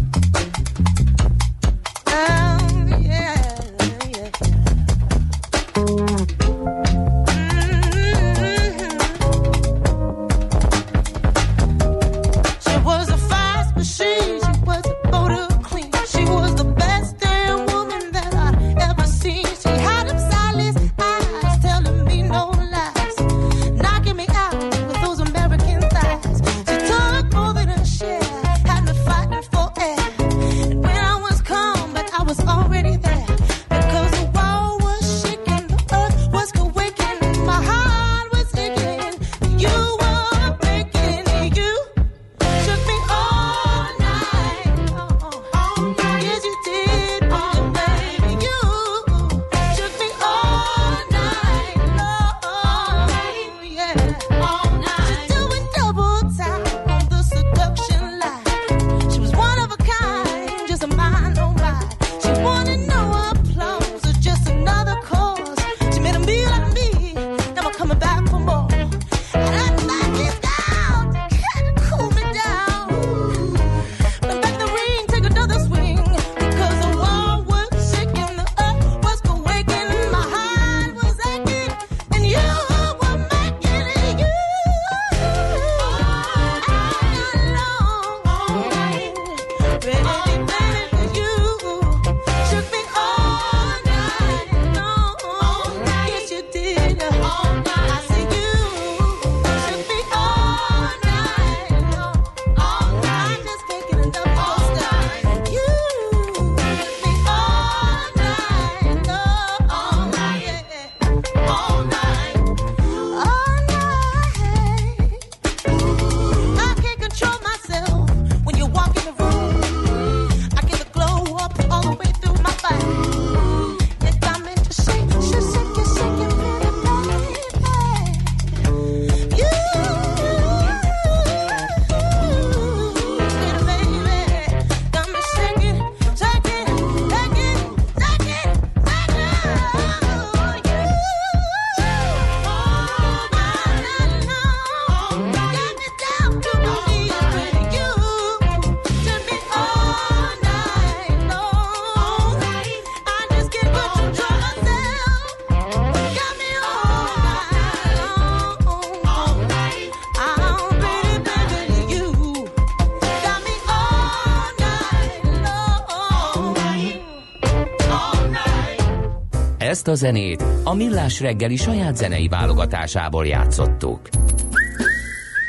[169.81, 174.09] Ezt a zenét a Millás reggeli saját zenei válogatásából játszottuk.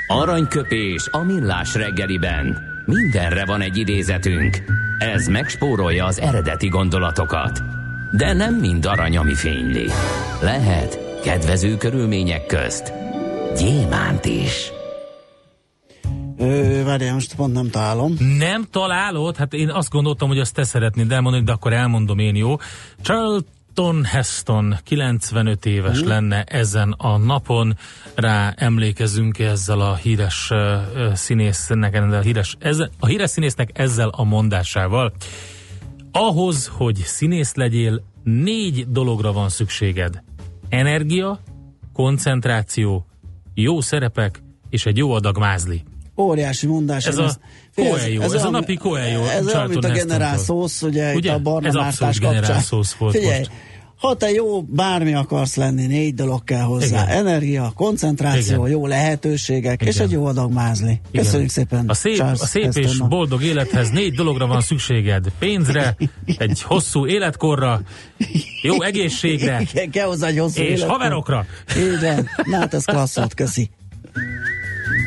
[0.07, 2.57] Aranyköpés a Millás reggeliben.
[2.85, 4.57] Mindenre van egy idézetünk.
[4.99, 7.61] Ez megspórolja az eredeti gondolatokat.
[8.17, 9.85] De nem mind arany, ami fényli.
[10.41, 12.93] Lehet kedvező körülmények közt
[13.57, 14.71] gyémánt is.
[16.37, 18.15] Ö, várjál, most pont nem találom.
[18.37, 19.37] Nem találod?
[19.37, 22.55] Hát én azt gondoltam, hogy azt te szeretnéd elmondani, de akkor elmondom én, jó?
[23.73, 26.07] Charlton Heston 95 éves Mhm.
[26.07, 27.77] lenne ezen a napon,
[28.15, 34.23] rá emlékezünk ezzel a híres uh, színésznek, a híres, ezzel, a híres színésznek ezzel a
[34.23, 35.13] mondásával.
[36.12, 40.23] Ahhoz, hogy színész legyél, négy dologra van szükséged.
[40.69, 41.39] Energia,
[41.93, 43.05] koncentráció,
[43.53, 45.84] jó szerepek és egy jó adag mázli.
[46.21, 47.05] Óriási mondás.
[47.05, 47.39] Ez én a ezt-
[47.71, 49.51] Figyelj, Coelho, ez a olyan- napi Coelho, Ez olyan, mint
[49.84, 49.91] a Hestontól.
[49.91, 51.29] generálszósz, ugye, Ugye?
[51.29, 52.63] itt a barna Ez abszolút kapcsán.
[52.97, 53.51] volt Figyelj, most.
[53.97, 57.03] ha te jó, bármi akarsz lenni, négy dolog kell hozzá.
[57.03, 57.07] Igen.
[57.17, 58.69] Energia, koncentráció, Igen.
[58.71, 60.07] jó lehetőségek, és Igen.
[60.07, 60.99] egy jó adag mázli.
[61.12, 61.23] Igen.
[61.23, 61.89] Köszönjük szépen.
[61.89, 63.10] A szép, Charles a szép és Hestonnak.
[63.10, 65.25] boldog élethez négy dologra van szükséged.
[65.39, 65.95] Pénzre,
[66.38, 67.81] egy hosszú életkorra,
[68.62, 70.89] jó egészségre, Igen, kell hozzá egy hosszú és életkor.
[70.89, 71.45] haverokra.
[72.01, 72.29] Van.
[72.45, 73.69] Na hát ez klassz volt, köszi.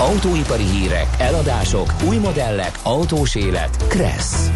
[0.00, 3.86] Autóipari hírek, eladások, új modellek, autós élet.
[3.88, 4.50] Kressz.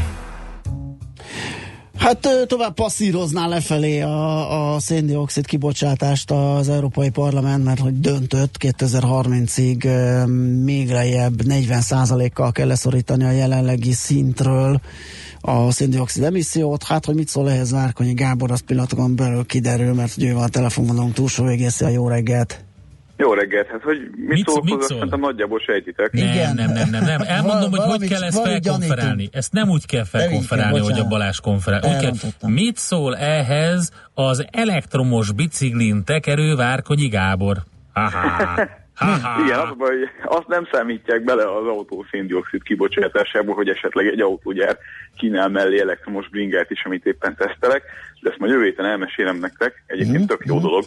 [1.99, 9.85] Hát tovább passzírozná lefelé a, a széndiokszid kibocsátást az Európai Parlament, mert hogy döntött 2030-ig
[9.85, 10.27] ö,
[10.63, 14.81] még lejjebb 40%-kal kell leszorítani a jelenlegi szintről
[15.41, 16.83] a széndiokszid emissziót.
[16.83, 20.43] Hát, hogy mit szól ehhez Várkonyi Gábor, az pillanatokon belül kiderül, mert hogy ő van
[20.43, 22.65] a telefonvonalunk túlsó végészi a jó reggelt.
[23.23, 24.97] Jó reggelt, hát hogy mit, Mit- szól mit hozzá, szól?
[24.97, 26.13] szerintem nagyjából sejtitek.
[26.13, 27.21] Nem, nem, nem, nem, nem.
[27.27, 29.29] Elmondom, hogy hogy Valamit- kell ezt felkonferálni.
[29.33, 31.05] Ezt nem úgy kell felkonferálni, hogy a.
[31.05, 31.81] Balázs konferál.
[31.85, 32.13] Úgy kell,
[32.51, 37.57] mit szól ehhez az elektromos biciklin tekerő Várkonyi Gábor?
[37.93, 38.19] Ha-ha.
[38.95, 39.41] Ha-ha.
[39.45, 44.77] Igen, az hogy azt nem számítják bele az autó széndiokszid kibocsátásába, hogy esetleg egy autógyár
[45.17, 47.83] kínál mellé elektromos bringát is, amit éppen tesztelek,
[48.21, 50.85] de ezt majd jövő héten elmesélem nektek, egyébként Mhm, tök jó dolog.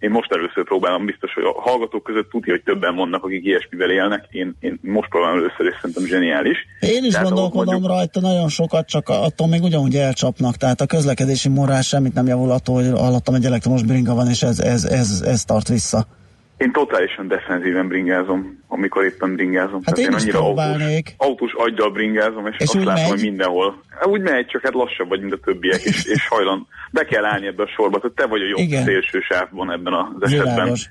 [0.00, 3.90] Én most először próbálom, biztos, hogy a hallgatók között tudja, hogy többen vannak, akik ilyesmivel
[3.90, 4.26] élnek.
[4.30, 6.58] Én, én most próbálom először, és szerintem zseniális.
[6.80, 10.56] Én is Tehát gondolkodom mondjuk- rajta nagyon sokat, csak attól még ugyanúgy elcsapnak.
[10.56, 14.42] Tehát a közlekedési morál semmit nem javul attól, hogy alattam egy elektromos bringa van, és
[14.42, 16.06] ez, ez, ez, ez tart vissza.
[16.60, 19.80] Én totálisan defenzíven bringázom, amikor éppen bringázom.
[19.84, 21.14] Hát én is próbálnék.
[21.16, 23.10] autós, autós aggyal bringázom, és, És azt látom, megy?
[23.10, 23.82] hogy mindenhol.
[24.02, 26.66] Úgy megy, csak hát lassabb vagy, mint a többiek, és, és hajlan.
[26.90, 28.84] Be kell állni ebbe a sorba, tehát te vagy a jobb Igen.
[28.84, 30.54] szélső sávban ebben az esetben.
[30.54, 30.88] Világos.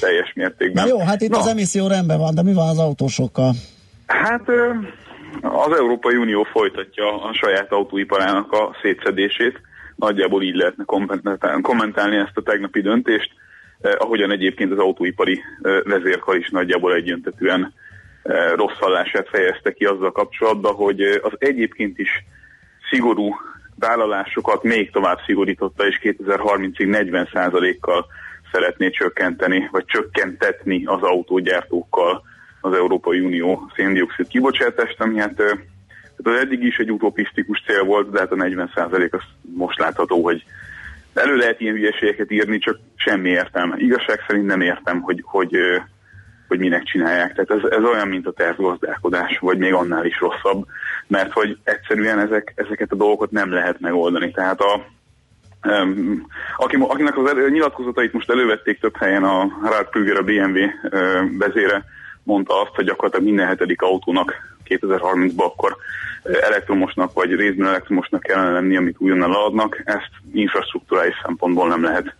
[0.00, 0.84] Teljes mértékben.
[0.84, 3.52] Na jó, hát itt Na, az emisszió rendben van, de mi van az autósokkal?
[4.06, 4.48] Hát
[5.42, 9.60] az Európai Unió folytatja a saját autóiparának a szétszedését.
[9.96, 13.30] Nagyjából így lehetne kommentál- kommentálni ezt a tegnapi döntést,
[13.80, 17.72] ahogyan egyébként az autóipari eh, vezérkar is nagyjából egyöntetően
[18.22, 22.24] eh, rossz hallását fejezte ki azzal kapcsolatban, hogy eh, az egyébként is
[22.90, 23.34] szigorú
[23.78, 28.06] vállalásokat még tovább szigorította, és 2030-ig 40%-kal
[28.52, 32.22] szeretné csökkenteni, vagy csökkentetni az autógyártókkal
[32.60, 35.40] az Európai Unió széndiokszid kibocsátást, ami hát
[36.22, 39.20] az eddig is egy utopisztikus cél volt, de hát a 40% az
[39.56, 40.44] most látható, hogy
[41.18, 43.74] elő lehet ilyen hülyeségeket írni, csak semmi értelme.
[43.78, 45.56] Igazság szerint nem értem, hogy, hogy,
[46.48, 47.34] hogy minek csinálják.
[47.34, 50.66] Tehát ez, ez olyan, mint a tervgazdálkodás, vagy még annál is rosszabb,
[51.06, 54.30] mert hogy egyszerűen ezek, ezeket a dolgokat nem lehet megoldani.
[54.30, 54.96] Tehát a,
[55.62, 60.64] Um, aki, akinek az elő, nyilatkozatait most elővették több helyen, a Harald Krüger, a BMW
[60.64, 61.84] uh, vezére
[62.22, 65.76] mondta azt, hogy gyakorlatilag minden hetedik autónak 2030-ban akkor
[66.22, 69.82] elektromosnak vagy részben elektromosnak kellene lenni, amit újonnan eladnak.
[69.84, 72.14] Ezt infrastruktúrális szempontból nem lehet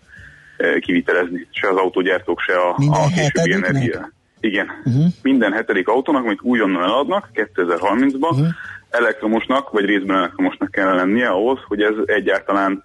[0.80, 1.46] kivitelezni.
[1.50, 4.10] Se az autógyártók, se a, Minden a későbbi energia.
[4.40, 4.66] Igen.
[4.84, 5.04] Uh-huh.
[5.22, 8.46] Minden hetedik autónak, amit újonnan eladnak 2030-ban, uh-huh.
[8.90, 12.82] elektromosnak vagy részben elektromosnak kellene lennie ahhoz, hogy ez egyáltalán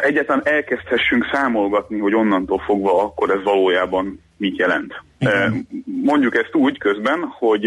[0.00, 5.02] egyáltalán elkezdhessünk számolgatni, hogy onnantól fogva akkor ez valójában mit jelent.
[5.18, 5.52] Eh,
[5.84, 7.66] Mondjuk ezt úgy közben, hogy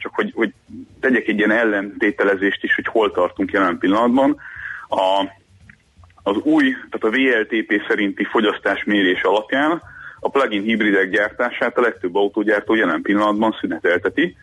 [0.00, 0.52] csak hogy, hogy
[1.00, 4.36] tegyek egy ilyen ellentételezést is, hogy hol tartunk jelen pillanatban.
[4.88, 5.24] A,
[6.22, 9.82] az új, tehát a VLTP szerinti fogyasztásmérés alapján
[10.20, 14.36] a plug-in hibridek gyártását a legtöbb autógyártó jelen pillanatban szünetelteti,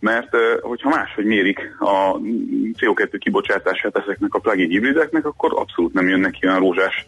[0.00, 2.16] mert hogyha máshogy mérik a
[2.78, 7.06] CO2 kibocsátását ezeknek a plug-in hibrideknek, akkor abszolút nem jönnek ki olyan rózsás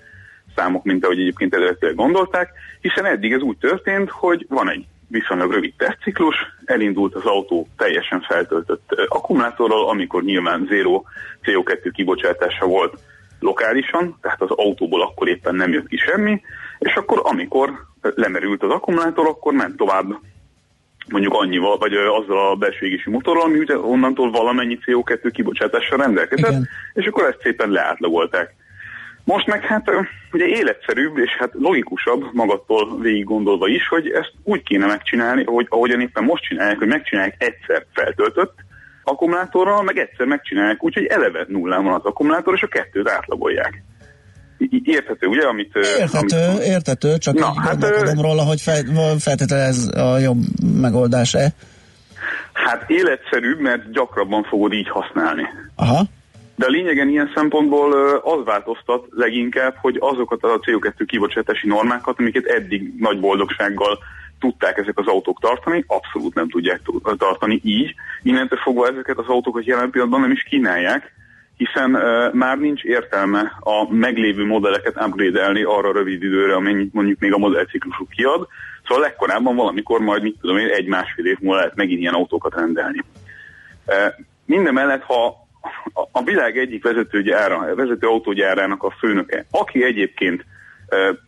[0.56, 2.50] számok, mint ahogy egyébként eredetileg gondolták,
[2.80, 8.20] hiszen eddig ez úgy történt, hogy van egy viszonylag rövid tesztciklus, elindult az autó teljesen
[8.20, 11.06] feltöltött akkumulátorral, amikor nyilván zéró
[11.42, 12.98] CO2 kibocsátása volt
[13.40, 16.40] lokálisan, tehát az autóból akkor éppen nem jött ki semmi,
[16.78, 20.06] és akkor amikor lemerült az akkumulátor, akkor ment tovább
[21.08, 26.50] mondjuk annyival, vagy azzal a belső égési motorral, ami ugye onnantól valamennyi CO2 kibocsátással rendelkezett,
[26.50, 26.68] Igen.
[26.92, 28.54] és akkor ezt szépen leátlagolták.
[29.26, 29.90] Most meg hát
[30.32, 35.66] ugye életszerűbb és hát logikusabb magattól végig gondolva is, hogy ezt úgy kéne megcsinálni, hogy
[35.68, 38.54] ahogyan éppen most csinálják, hogy megcsinálják egyszer feltöltött
[39.04, 43.82] akkumulátorral, meg egyszer megcsinálják úgy, hogy eleve nullán van az akkumulátor, és a kettőt átlagolják.
[44.82, 45.70] Érthető, ugye, amit...
[45.76, 48.82] ö, Értető, amit értető, csak Na, hát, gondolkodom róla, hogy fel,
[49.18, 50.38] feltétlenül ez a jobb
[50.80, 51.48] megoldás-e.
[52.52, 55.42] Hát életszerűbb, mert gyakrabban fogod így használni.
[55.76, 56.04] Aha.
[56.56, 62.44] De a lényegen ilyen szempontból az változtat leginkább, hogy azokat a CO2 kibocsátási normákat, amiket
[62.44, 63.98] eddig nagy boldogsággal
[64.38, 67.94] tudták ezek az autók tartani, abszolút nem tudják tu- tartani így.
[68.22, 71.12] Innentől fogva ezeket az autókat jelen pillanatban nem is kínálják,
[71.56, 71.90] hiszen
[72.32, 77.38] már nincs értelme a meglévő modelleket upgrade-elni arra a rövid időre, amennyit mondjuk még a
[77.38, 78.48] modellciklusuk kiad.
[78.86, 83.04] Szóval legkorábban valamikor majd, mit tudom én, egy-másfél év múlva lehet megint ilyen autókat rendelni.
[83.86, 85.45] Uh, minden mellett, ha
[86.12, 90.44] a- világ egyik vezetőgyára, vezető autógyárának a főnöke, aki egyébként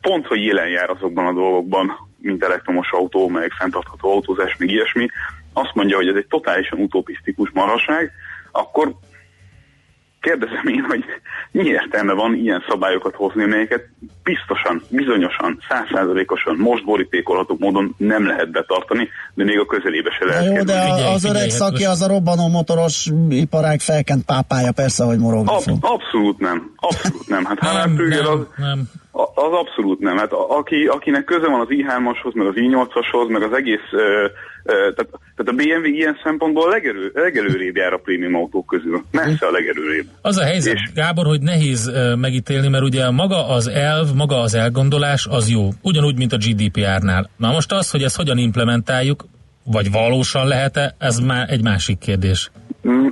[0.01, 5.09] pont, hogy jelen jár azokban a dolgokban, mint elektromos autó, meg fenntartható autózás, meg ilyesmi,
[5.53, 8.13] azt mondja, hogy ez egy totálisan utopisztikus marhaság,
[8.53, 8.95] akkor
[10.21, 11.05] kérdezem én, hogy
[11.51, 13.83] mi értelme van ilyen szabályokat hozni, amelyeket
[14.23, 20.31] biztosan, bizonyosan, százszázalékosan most borítékolható módon nem lehet betartani, de még a közelébe se Na
[20.31, 24.73] lehet jó, de a- az öreg hát szaki, az a robbanó motoros iparág felkent pápája,
[24.73, 25.79] persze, hogy morogni Ab, fog.
[25.81, 26.73] abszolút nem.
[26.77, 27.45] Abszolút nem.
[27.45, 28.81] Hát Nem, Krüger az, nem,
[29.35, 30.17] Az abszolút nem.
[30.17, 34.27] Hát a- aki, akinek köze van az i3-ashoz, meg az i8-ashoz, meg az egész, ö,
[34.65, 34.95] tehát,
[35.37, 39.05] tehát a BMW ilyen szempontból legelő, legelőrébb jár a prémium autók közül.
[39.11, 40.07] Messze a legelőrébb.
[40.23, 44.55] Az a helyzet, És- Gábor, hogy nehéz megítélni, mert ugye maga az elv, maga az
[44.55, 45.69] elgondolás az jó.
[45.83, 47.31] Ugyanúgy, mint a GDPR-nál.
[47.37, 49.25] Na most az, hogy ezt hogyan implementáljuk,
[49.65, 52.51] vagy valósan lehet-e, ez már egy másik kérdés.
[52.89, 53.07] Mm,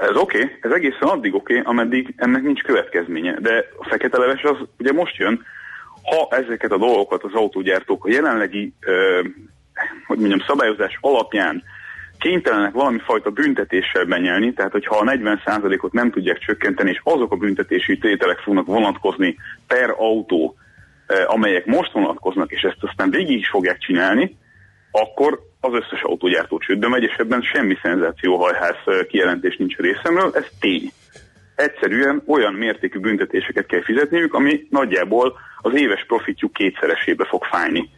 [0.00, 3.38] Ez oké, okay, ez egészen addig oké, okay, ameddig ennek nincs következménye.
[3.40, 5.42] De a fekete leves az ugye most jön,
[6.02, 9.20] ha ezeket a dolgokat az autógyártók a jelenlegi, ö,
[10.06, 11.62] hogy mondjam, szabályozás alapján
[12.22, 17.36] kénytelenek valami fajta büntetéssel benyelni, tehát hogyha a 40%-ot nem tudják csökkenteni, és azok a
[17.36, 20.54] büntetési tételek fognak vonatkozni per autó,
[21.06, 24.36] ö, amelyek most vonatkoznak, és ezt aztán végig is fogják csinálni,
[24.90, 30.30] akkor az összes autógyártó csődbe megy, és ebben semmi szenzációhajház ö, kijelentés nincs a részemről,
[30.34, 30.90] ez tény.
[31.54, 37.90] Egyszerűen olyan mértékű büntetéseket kell fizetniük, ami nagyjából az éves profitjuk kétszeresébe fog fájni.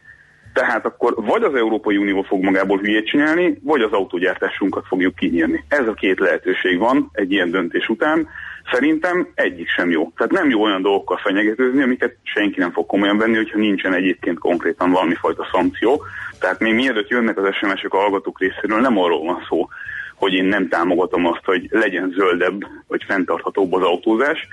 [0.55, 5.65] Tehát akkor vagy az Európai Unió fog magából hülyét csinálni, vagy az autógyártásunkat fogjuk kinyírni.
[5.69, 8.29] Ez a két lehetőség van egy ilyen döntés után.
[8.73, 10.13] Szerintem egyik sem jó.
[10.17, 14.39] Tehát nem jó olyan dolgokkal fenyegetőzni, amiket senki nem fog komolyan venni, hogyha nincsen egyébként
[14.39, 16.03] konkrétan valami fajta szankció.
[16.39, 19.69] Tehát még mielőtt jönnek az SMS-ek a hallgatók részéről, nem arról van szó,
[20.15, 24.49] hogy én nem támogatom azt, hogy legyen zöldebb vagy fenntarthatóbb az autózás.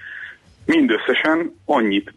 [0.65, 2.13] Mindösszesen annyit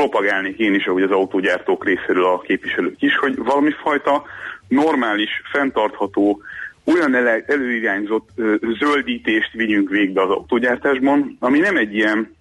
[0.00, 4.22] propagálnék én is, ahogy az autógyártók részéről a képviselők is, hogy valami fajta
[4.68, 6.42] normális, fenntartható,
[6.84, 12.36] olyan ele- előirányzott ö, zöldítést vigyünk végbe az autógyártásban, ami nem egy ilyen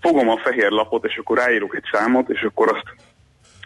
[0.00, 2.86] fogom a fehér lapot, és akkor ráírok egy számot, és akkor azt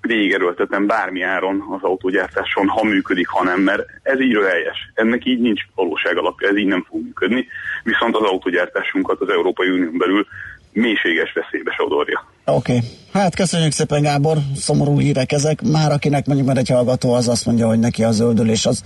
[0.01, 4.91] végigerőltetem bármi áron az autógyártáson, ha működik, ha nem, mert ez így helyes.
[4.95, 7.47] Ennek így nincs valóság alapja, ez így nem fog működni,
[7.83, 10.27] viszont az autógyártásunkat az Európai Unión belül
[10.73, 12.32] mélységes veszélybe sodorja.
[12.45, 12.76] Oké.
[12.76, 12.88] Okay.
[13.12, 15.62] Hát köszönjük szépen Gábor, szomorú hírek ezek.
[15.62, 18.84] Már akinek mondjuk már egy hallgató az azt mondja, hogy neki a zöldülés az,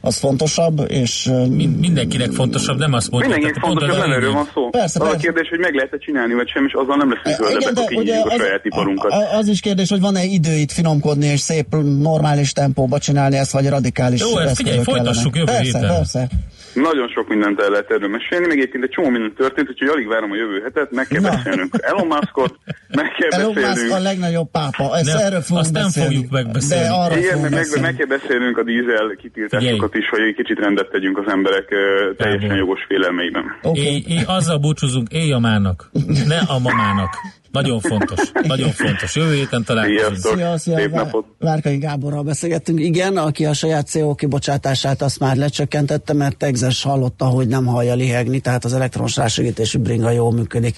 [0.00, 1.30] az fontosabb, és...
[1.48, 3.30] Min- mindenkinek fontosabb, nem azt mondja.
[3.30, 4.70] Mindenkinek tehát pont fontos, az a erről van szó.
[4.70, 5.26] Persze, az a persze.
[5.26, 8.36] kérdés, hogy meg lehet-e csinálni, vagy sem, és azzal nem leszünk zöldebbek, ha kinyírjuk a
[8.36, 9.10] saját iparunkat.
[9.10, 11.66] a- az is kérdés, hogy van-e idő itt finomkodni és szép
[12.00, 15.52] normális tempóba csinálni ezt, vagy radikális Jó, figyelj, folytassuk kellene.
[15.52, 15.96] jövő persze, héten.
[15.96, 16.28] Persze,
[16.74, 20.06] Nagyon sok mindent el lehet erről mesélni, meg egyébként egy csomó minden történt, úgyhogy alig
[20.08, 22.54] várom a jövő hetet, meg kell beszélnünk Elon Muskot,
[22.88, 23.94] meg kell Elon Musk beszélnünk...
[23.94, 26.14] a legnagyobb pápa, ezt erről fogunk azt nem beszélni.
[26.14, 26.84] fogjuk megbeszélni.
[26.84, 27.86] De arra Igen, meg, meg, beszélni.
[27.86, 32.12] meg kell beszélnünk a dízel kitiltásokat is, hogy egy kicsit rendet tegyünk az emberek ö,
[32.16, 33.44] teljesen jogos félelmeiben.
[33.62, 33.82] Okay.
[33.84, 35.90] É, é, azzal búcsúzunk, éj a mának,
[36.32, 37.12] ne a mamának.
[37.54, 39.16] Nagyon fontos, nagyon fontos.
[39.16, 40.36] Jövő héten találkozunk.
[40.36, 42.80] Szia, szia, Vá- Várkai Gáborral beszélgettünk.
[42.80, 47.94] Igen, aki a saját CO kibocsátását azt már lecsökkentette, mert Texas hallotta, hogy nem hallja
[47.94, 50.76] lihegni, tehát az elektromos rásegítésű bringa jól működik.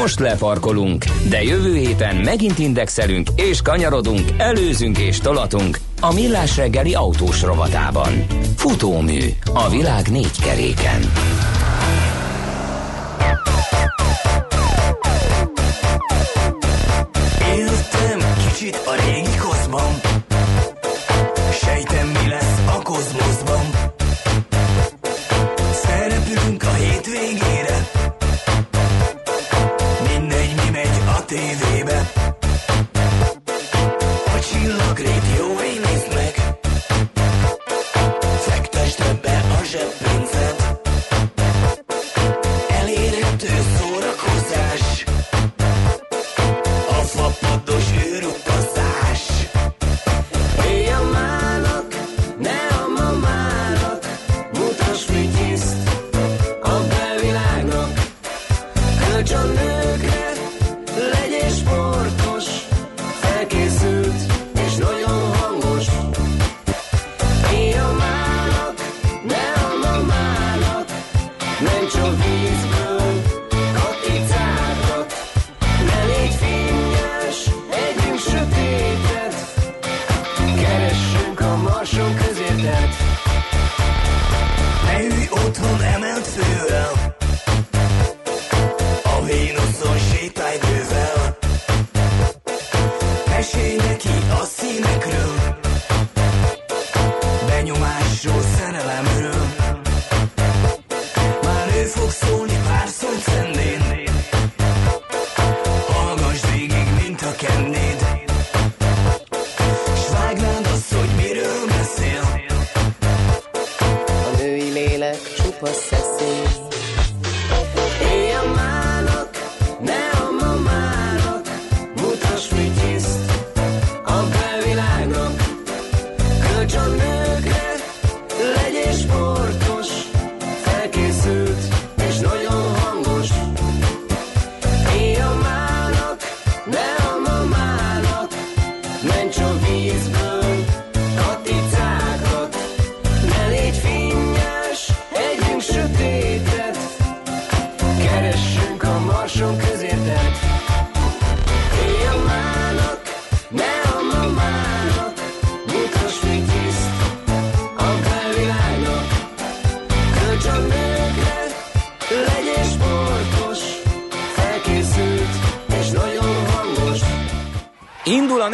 [0.00, 6.94] Most lefarkolunk, de jövő héten megint indexelünk és kanyarodunk, előzünk és tolatunk a Millás reggeli
[6.94, 8.26] autós rovatában.
[8.56, 9.20] Futómű
[9.54, 11.00] a világ négy keréken.
[18.58, 20.27] Kicsit a régi kozban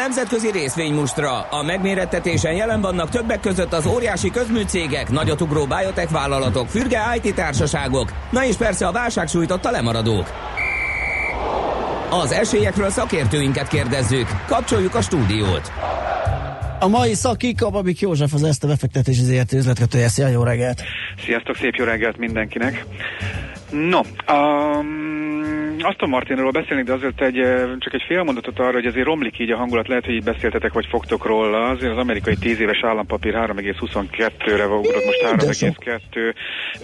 [0.04, 1.40] nemzetközi részvénymustra.
[1.40, 8.12] A megmérettetésen jelen vannak többek között az óriási közműcégek, nagyotugró biotech vállalatok, fürge IT társaságok,
[8.30, 10.26] na és persze a válság sújtotta lemaradók.
[12.10, 14.26] Az esélyekről szakértőinket kérdezzük.
[14.46, 15.72] Kapcsoljuk a stúdiót.
[16.80, 20.08] A mai szakik a Babik József, az Eszte befektetési ZRT üzletkötője.
[20.08, 20.82] Szia, jó reggelt!
[21.24, 22.84] Sziasztok, szép jó reggelt mindenkinek!
[23.70, 24.00] No,
[24.34, 25.33] um,
[25.78, 27.40] Aston Martinról beszélnék, de azért egy,
[27.78, 30.72] csak egy fél mondatot arra, hogy azért romlik így a hangulat, lehet, hogy így beszéltetek,
[30.72, 31.68] vagy fogtok róla.
[31.68, 36.34] Azért az amerikai 10 éves állampapír 3,22-re ugrott, most 3,2.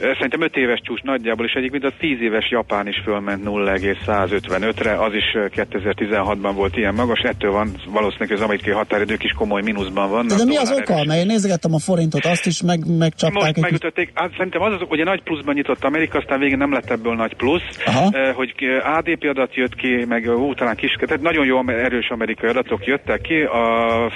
[0.01, 5.05] Eh, Szerintem 5 éves csúcs nagyjából, és egyébként a 10 éves Japán is fölment 0,155-re,
[5.05, 9.32] az is eh, 2016-ban volt ilyen magas, ettől van valószínűleg hogy az amerikai határidők is
[9.32, 10.38] komoly mínuszban vannak.
[10.38, 11.05] De mi az oka?
[11.05, 13.43] Mert én nézegettem a forintot, azt is meg, megcsapták.
[13.43, 16.91] most megütötték, hát szerintem az az, ugye nagy pluszban nyitott Amerika, aztán végén nem lett
[16.91, 18.32] ebből nagy plusz, Aha.
[18.32, 22.87] hogy ADP adat jött ki, meg ú, talán kis, tehát nagyon jó erős amerikai adatok
[22.87, 23.66] jöttek ki, a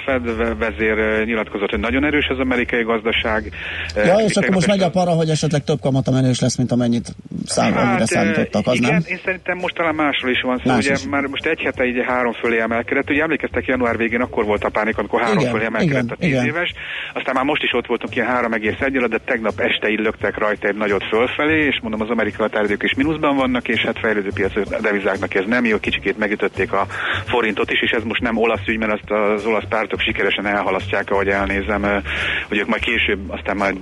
[0.05, 3.51] Fed ve- vezér nyilatkozott, hogy nagyon erős az amerikai gazdaság.
[3.95, 7.71] Ja, és akkor most megy a para, hogy esetleg több kamatemelés lesz, mint amennyit szám,
[7.77, 9.01] amire Hát, számítottak, az igen, nem?
[9.07, 10.69] én szerintem most talán másról is van szó.
[10.69, 11.05] Más ugye is.
[11.09, 13.09] már most egy hete így három fölé emelkedett.
[13.09, 16.15] Ugye emlékeztek, január végén akkor volt a pánik, amikor három Igen, fölé emelkedett igen, a
[16.15, 16.45] tíz igen.
[16.45, 16.73] éves.
[17.13, 20.75] Aztán már most is ott voltunk ilyen 3,1 de tegnap este így löktek rajta egy
[20.75, 25.33] nagyot fölfelé, és mondom, az amerikai határidők is mínuszban vannak, és hát fejlődő piacok devizáknak
[25.33, 26.87] ez nem jó, kicsikét megütötték a
[27.25, 31.11] forintot is, és ez most nem olasz ügy, mert azt az olasz pártok sikeresen elhalasztják,
[31.11, 32.03] ahogy elnézem,
[32.47, 33.77] hogy ők majd később, aztán majd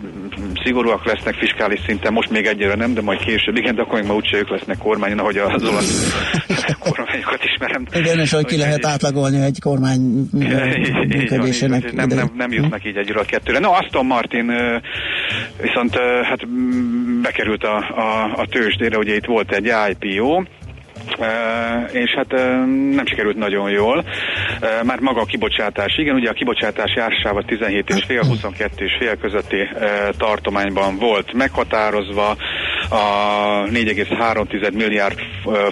[0.64, 4.08] szigorúak lesznek fiskális szinten, most még egyre nem, de majd később, igen, de akkor még
[4.08, 6.14] már úgyse ők lesznek kormányon, ahogy az olasz
[6.90, 7.86] kormányokat ismerem.
[7.94, 10.00] Igen, és hogy ki lehet átlagolni egy kormány
[11.08, 13.60] működésének nem, nem, nem jutnak így egyről a kettőre.
[13.60, 14.52] No, Aston Martin
[15.62, 16.48] viszont hát
[17.22, 20.44] bekerült a, a, a tőzsdére, ugye itt volt egy IPO,
[21.92, 22.32] és hát
[22.96, 24.06] nem sikerült nagyon jól.
[24.84, 29.70] Már maga a kibocsátás, igen, ugye a kibocsátási ársáva 17,5-22,5 közötti
[30.18, 32.36] tartományban volt meghatározva,
[32.94, 35.20] a 4,3 milliárd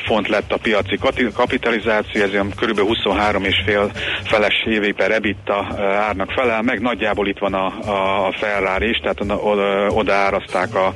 [0.06, 0.98] font lett a piaci
[1.34, 2.80] kapitalizáció, ez olyan kb.
[2.80, 3.92] 23,5
[4.24, 9.22] feles évi per EBITDA árnak felel, meg nagyjából itt van a, a, Ferrari is, tehát
[9.22, 10.94] oda, oda, oda árazták a,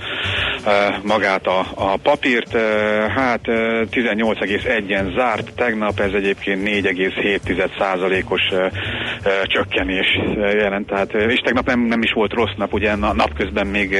[1.04, 2.58] magát a, a papírt,
[3.16, 3.56] hát uh,
[3.92, 12.02] 18,1-en zárt tegnap, ez egyébként 4,7%-os uh, uh, csökkenés jelent, tehát, és tegnap nem, nem
[12.02, 13.98] is volt rossz nap, ugye napközben még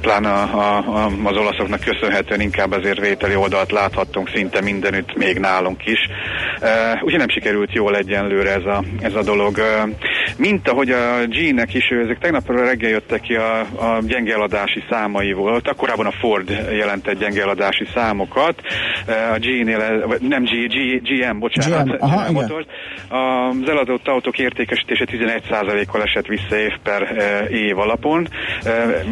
[0.00, 5.38] pláne a, a, a, az olaszoknak köszönhetően inkább azért vételi oldalt láthattunk szinte mindenütt, még
[5.38, 5.98] nálunk is.
[6.60, 9.56] Uh, ugye nem sikerült jól egyenlőre ez a, ez a dolog.
[9.56, 9.90] Uh,
[10.36, 15.32] mint ahogy a G-nek is, ezek tegnap reggel jöttek ki a, a gyenge eladási számai
[15.32, 18.60] volt, korábban a Ford jelentett gyenge eladási számokat,
[19.06, 22.66] a G-nél, nem G, G, GM, bocsánat, GM, aha, GM Motors.
[23.08, 27.02] Az eladott autók értékesítése 11%-kal esett vissza év per
[27.50, 28.28] év alapon.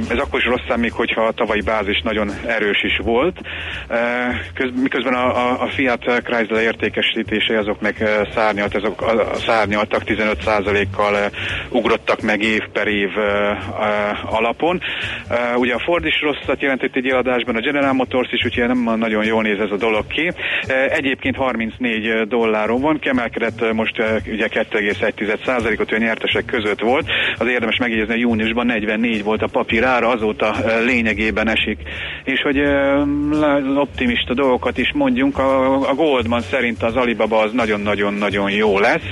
[0.08, 3.40] Ez akkor is rossz még hogyha a tavalyi bázis nagyon erős is volt.
[4.82, 9.04] Miközben a, a, a Fiat Chrysler értékesítése azok meg szárnyalt, azok
[9.46, 11.30] szárnyaltak 15%-kal
[11.68, 13.10] ugrottak meg év per év
[14.24, 14.80] alapon.
[15.56, 19.24] Ugye a Ford is rosszat jelentett egy eladásban, a General Motors is, úgyhogy nem nagyon
[19.24, 20.32] jól néz ez a dolog ki.
[20.88, 27.10] Egyébként 34 dolláron van, kemelkedett most ugye 2,1%-ot, olyan nyertesek között volt.
[27.38, 31.78] Az érdemes megjegyezni, hogy júniusban 44 volt a papírára, azóta lényegében esik.
[32.24, 32.58] És hogy
[33.76, 39.08] optimista dolgokat is mondjunk, a Goldman szerint az Alibaba az nagyon-nagyon-nagyon jó lesz.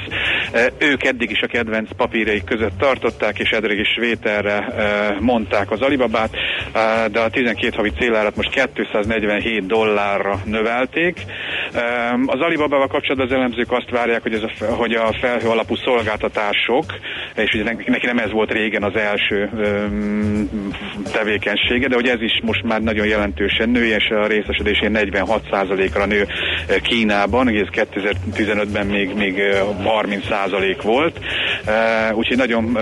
[0.79, 4.75] Ők eddig is a kedvenc papírjaik között tartották, és eddig is vételre
[5.21, 6.31] mondták az Alibabát,
[7.11, 11.21] de a 12 havi célárat most 247 dollárra növelték.
[12.27, 16.85] Az Alibaba-val kapcsolatban az elemzők azt várják, hogy, ez a, hogy a felhő alapú szolgáltatások,
[17.37, 19.51] és ugye neki nem ez volt régen az első
[21.13, 26.27] tevékenysége, de hogy ez is most már nagyon jelentősen nő, és a részesedésén 46%-ra nő
[26.83, 29.43] Kínában, ez 2015-ben még, még
[29.85, 30.40] 30%
[30.83, 31.19] volt,
[32.13, 32.79] úgyhogy nagyon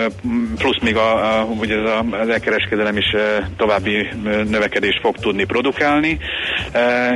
[0.59, 3.15] plusz még a, a, ugye ez a, az elkereskedelem is
[3.57, 4.09] további
[4.51, 6.19] növekedést fog tudni produkálni.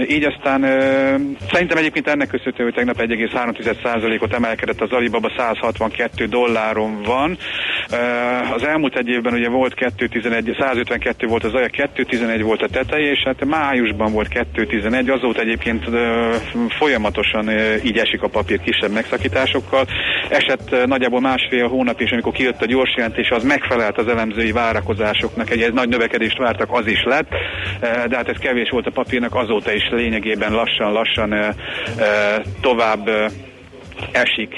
[0.08, 0.60] Így aztán
[1.50, 7.36] szerintem egyébként ennek köszönhető, hogy tegnap 1,3%-ot emelkedett az Alibaba 162 dolláron van.
[8.54, 13.10] Az elmúlt egy évben ugye volt 211, 152 volt az alja, 211 volt a teteje,
[13.10, 15.84] és hát májusban volt 211, azóta egyébként
[16.78, 17.50] folyamatosan
[17.84, 19.86] így esik a papír kisebb megszakításokkal.
[20.32, 25.50] Esett nagyjából másfél hónap, és amikor kijött a gyors jelentés, az megfelelt az elemzői várakozásoknak,
[25.50, 27.28] egy, egy nagy növekedést vártak, az is lett,
[27.80, 31.54] de hát ez kevés volt a papírnak, azóta is lényegében lassan-lassan
[32.60, 33.08] tovább
[34.12, 34.54] esik.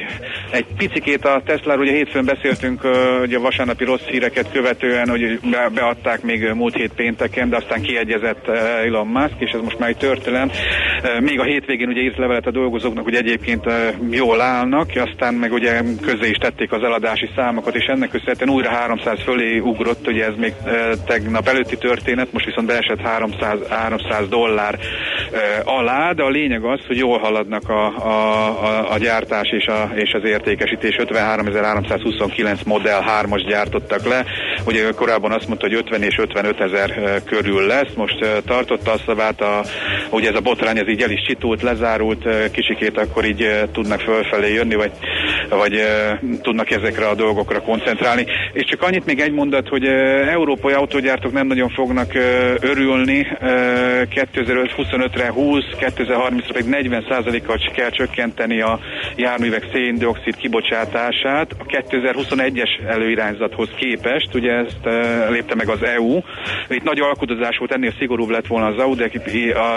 [0.51, 2.85] Egy picikét a Tesla, ugye hétfőn beszéltünk
[3.22, 5.41] ugye a vasárnapi rossz híreket követően, hogy
[5.74, 8.49] beadták még múlt hét pénteken, de aztán kiegyezett
[8.85, 10.51] Elon Musk, és ez most már egy történelem.
[11.20, 13.64] Még a hétvégén ugye írt levelet a dolgozóknak, hogy egyébként
[14.11, 18.70] jól állnak, aztán meg ugye közé is tették az eladási számokat, és ennek köszönhetően újra
[18.70, 20.53] 300 fölé ugrott, ugye ez még
[21.07, 24.78] tegnap előtti történet, most viszont beesett 300, 300 dollár
[25.64, 29.66] alá, de a lényeg az, hogy jól haladnak a, a, a, a gyártás gyártás és,
[29.66, 34.25] a, és az értékesítés 53.329 modell 3-as gyártottak le.
[34.66, 39.41] Ugye korábban azt mondta, hogy 50 és 55 ezer körül lesz, most tartotta a szavát,
[39.41, 39.64] a,
[40.11, 44.53] ugye ez a botrány ez így el is csitult, lezárult, kicsikét akkor így tudnak fölfelé
[44.53, 44.91] jönni, vagy,
[45.49, 45.83] vagy
[46.43, 48.27] tudnak ezekre a dolgokra koncentrálni.
[48.53, 49.85] És csak annyit még egy mondat, hogy
[50.33, 52.14] európai autógyártók nem nagyon fognak
[52.61, 53.27] örülni,
[54.11, 58.81] 2025-re 20, 2030-ra pedig 40%-kal kell csökkenteni a
[59.16, 66.16] járművek széndiokszid kibocsátását a 2021-es előirányzathoz képest, ugye ezt uh, lépte meg az EU.
[66.68, 69.10] Itt nagy alkudozás volt, ennél szigorúbb lett volna az EU, de,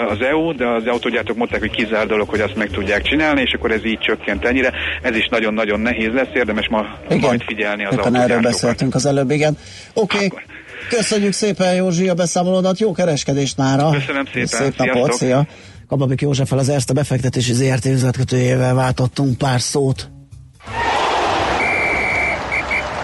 [0.08, 3.52] az EU, de az autógyártók mondták, hogy kizár dolog, hogy azt meg tudják csinálni, és
[3.52, 4.72] akkor ez így csökkent ennyire.
[5.02, 7.20] Ez is nagyon-nagyon nehéz lesz, érdemes ma igen.
[7.20, 9.56] majd figyelni az Éppen erről beszéltünk az előbb, igen.
[9.94, 10.42] Oké, okay.
[10.88, 13.90] Köszönjük szépen Józsi a beszámolódat, jó kereskedést mára.
[13.90, 15.46] Köszönöm szépen, Szép napot, szia.
[15.88, 20.10] Kababik Józseffel az Erste befektetési ZRT üzletkötőjével váltottunk pár szót.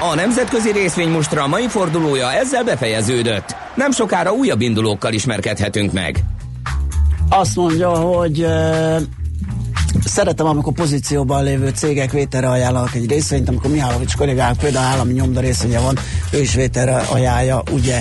[0.01, 3.57] A nemzetközi részvénymustra a mai fordulója ezzel befejeződött.
[3.75, 6.25] Nem sokára újabb indulókkal ismerkedhetünk meg.
[7.29, 8.47] Azt mondja, hogy
[10.05, 15.41] szeretem, amikor pozícióban lévő cégek vételre ajánlanak egy részvényt, amikor Mihálovics kollégák például állami nyomda
[15.41, 15.99] részvénye van,
[16.33, 18.01] ő is vételre ajánlja, ugye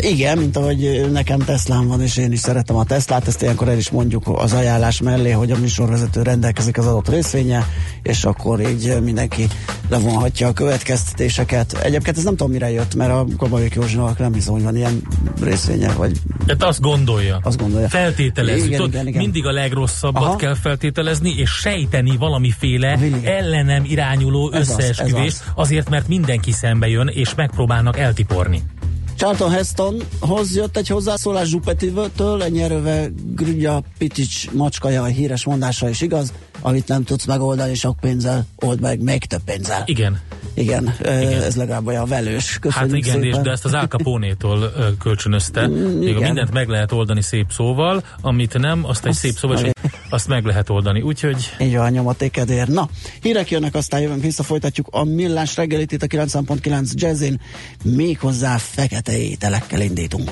[0.00, 3.76] igen, mint ahogy nekem Teslám van, és én is szeretem a Teslát, ezt ilyenkor el
[3.76, 7.66] is mondjuk az ajánlás mellé, hogy a műsorvezető rendelkezik az adott részvénye,
[8.02, 9.46] és akkor így mindenki
[9.88, 11.72] levonhatja a következtetéseket.
[11.72, 15.02] Egyébként ez nem tudom mire jött, mert a Kabajok Józsinak nem hiszem, hogy van ilyen
[15.42, 16.12] részvénye, vagy
[16.46, 17.38] Tehát azt gondolja.
[17.42, 17.88] azt gondolja.
[17.88, 18.66] Feltételezzük.
[18.66, 19.22] Igen, Tudod, igen, igen.
[19.22, 20.36] Mindig a legrosszabbat Aha.
[20.36, 23.26] kell feltételezni, és sejteni valamiféle Villi.
[23.26, 25.42] ellenem irányuló Ez az, az.
[25.54, 28.62] azért, mert mindenki szembe jön, és megpróbálnak eltiporni.
[29.16, 36.00] Charlton Hestonhoz jött egy hozzászólás Zsupetivőtől, egy nyerőve Grügya Pitics macskaja, a híres mondása is
[36.00, 36.32] igaz,
[36.64, 39.82] amit nem tudsz megoldani sok pénzzel, old meg még több pénzzel.
[39.86, 40.20] Igen.
[40.54, 41.42] Igen, igen.
[41.42, 42.58] ez legalább olyan velős.
[42.58, 43.42] Köszönjük Hát igen, és szépen.
[43.42, 45.66] de ezt az Al Capone-tól kölcsönözte.
[45.66, 46.22] Még igen.
[46.22, 49.70] mindent meg lehet oldani szép szóval, amit nem, azt egy Azt szép szóval, és
[50.08, 51.00] azt meg lehet oldani.
[51.00, 52.68] Úgyhogy Így van, nyomatékedér.
[52.68, 52.88] Na,
[53.20, 57.40] hírek jönnek, aztán jövünk vissza, folytatjuk a millás reggelit itt a 90.9 Jazzin,
[57.82, 60.30] méghozzá fekete ételekkel indítunk.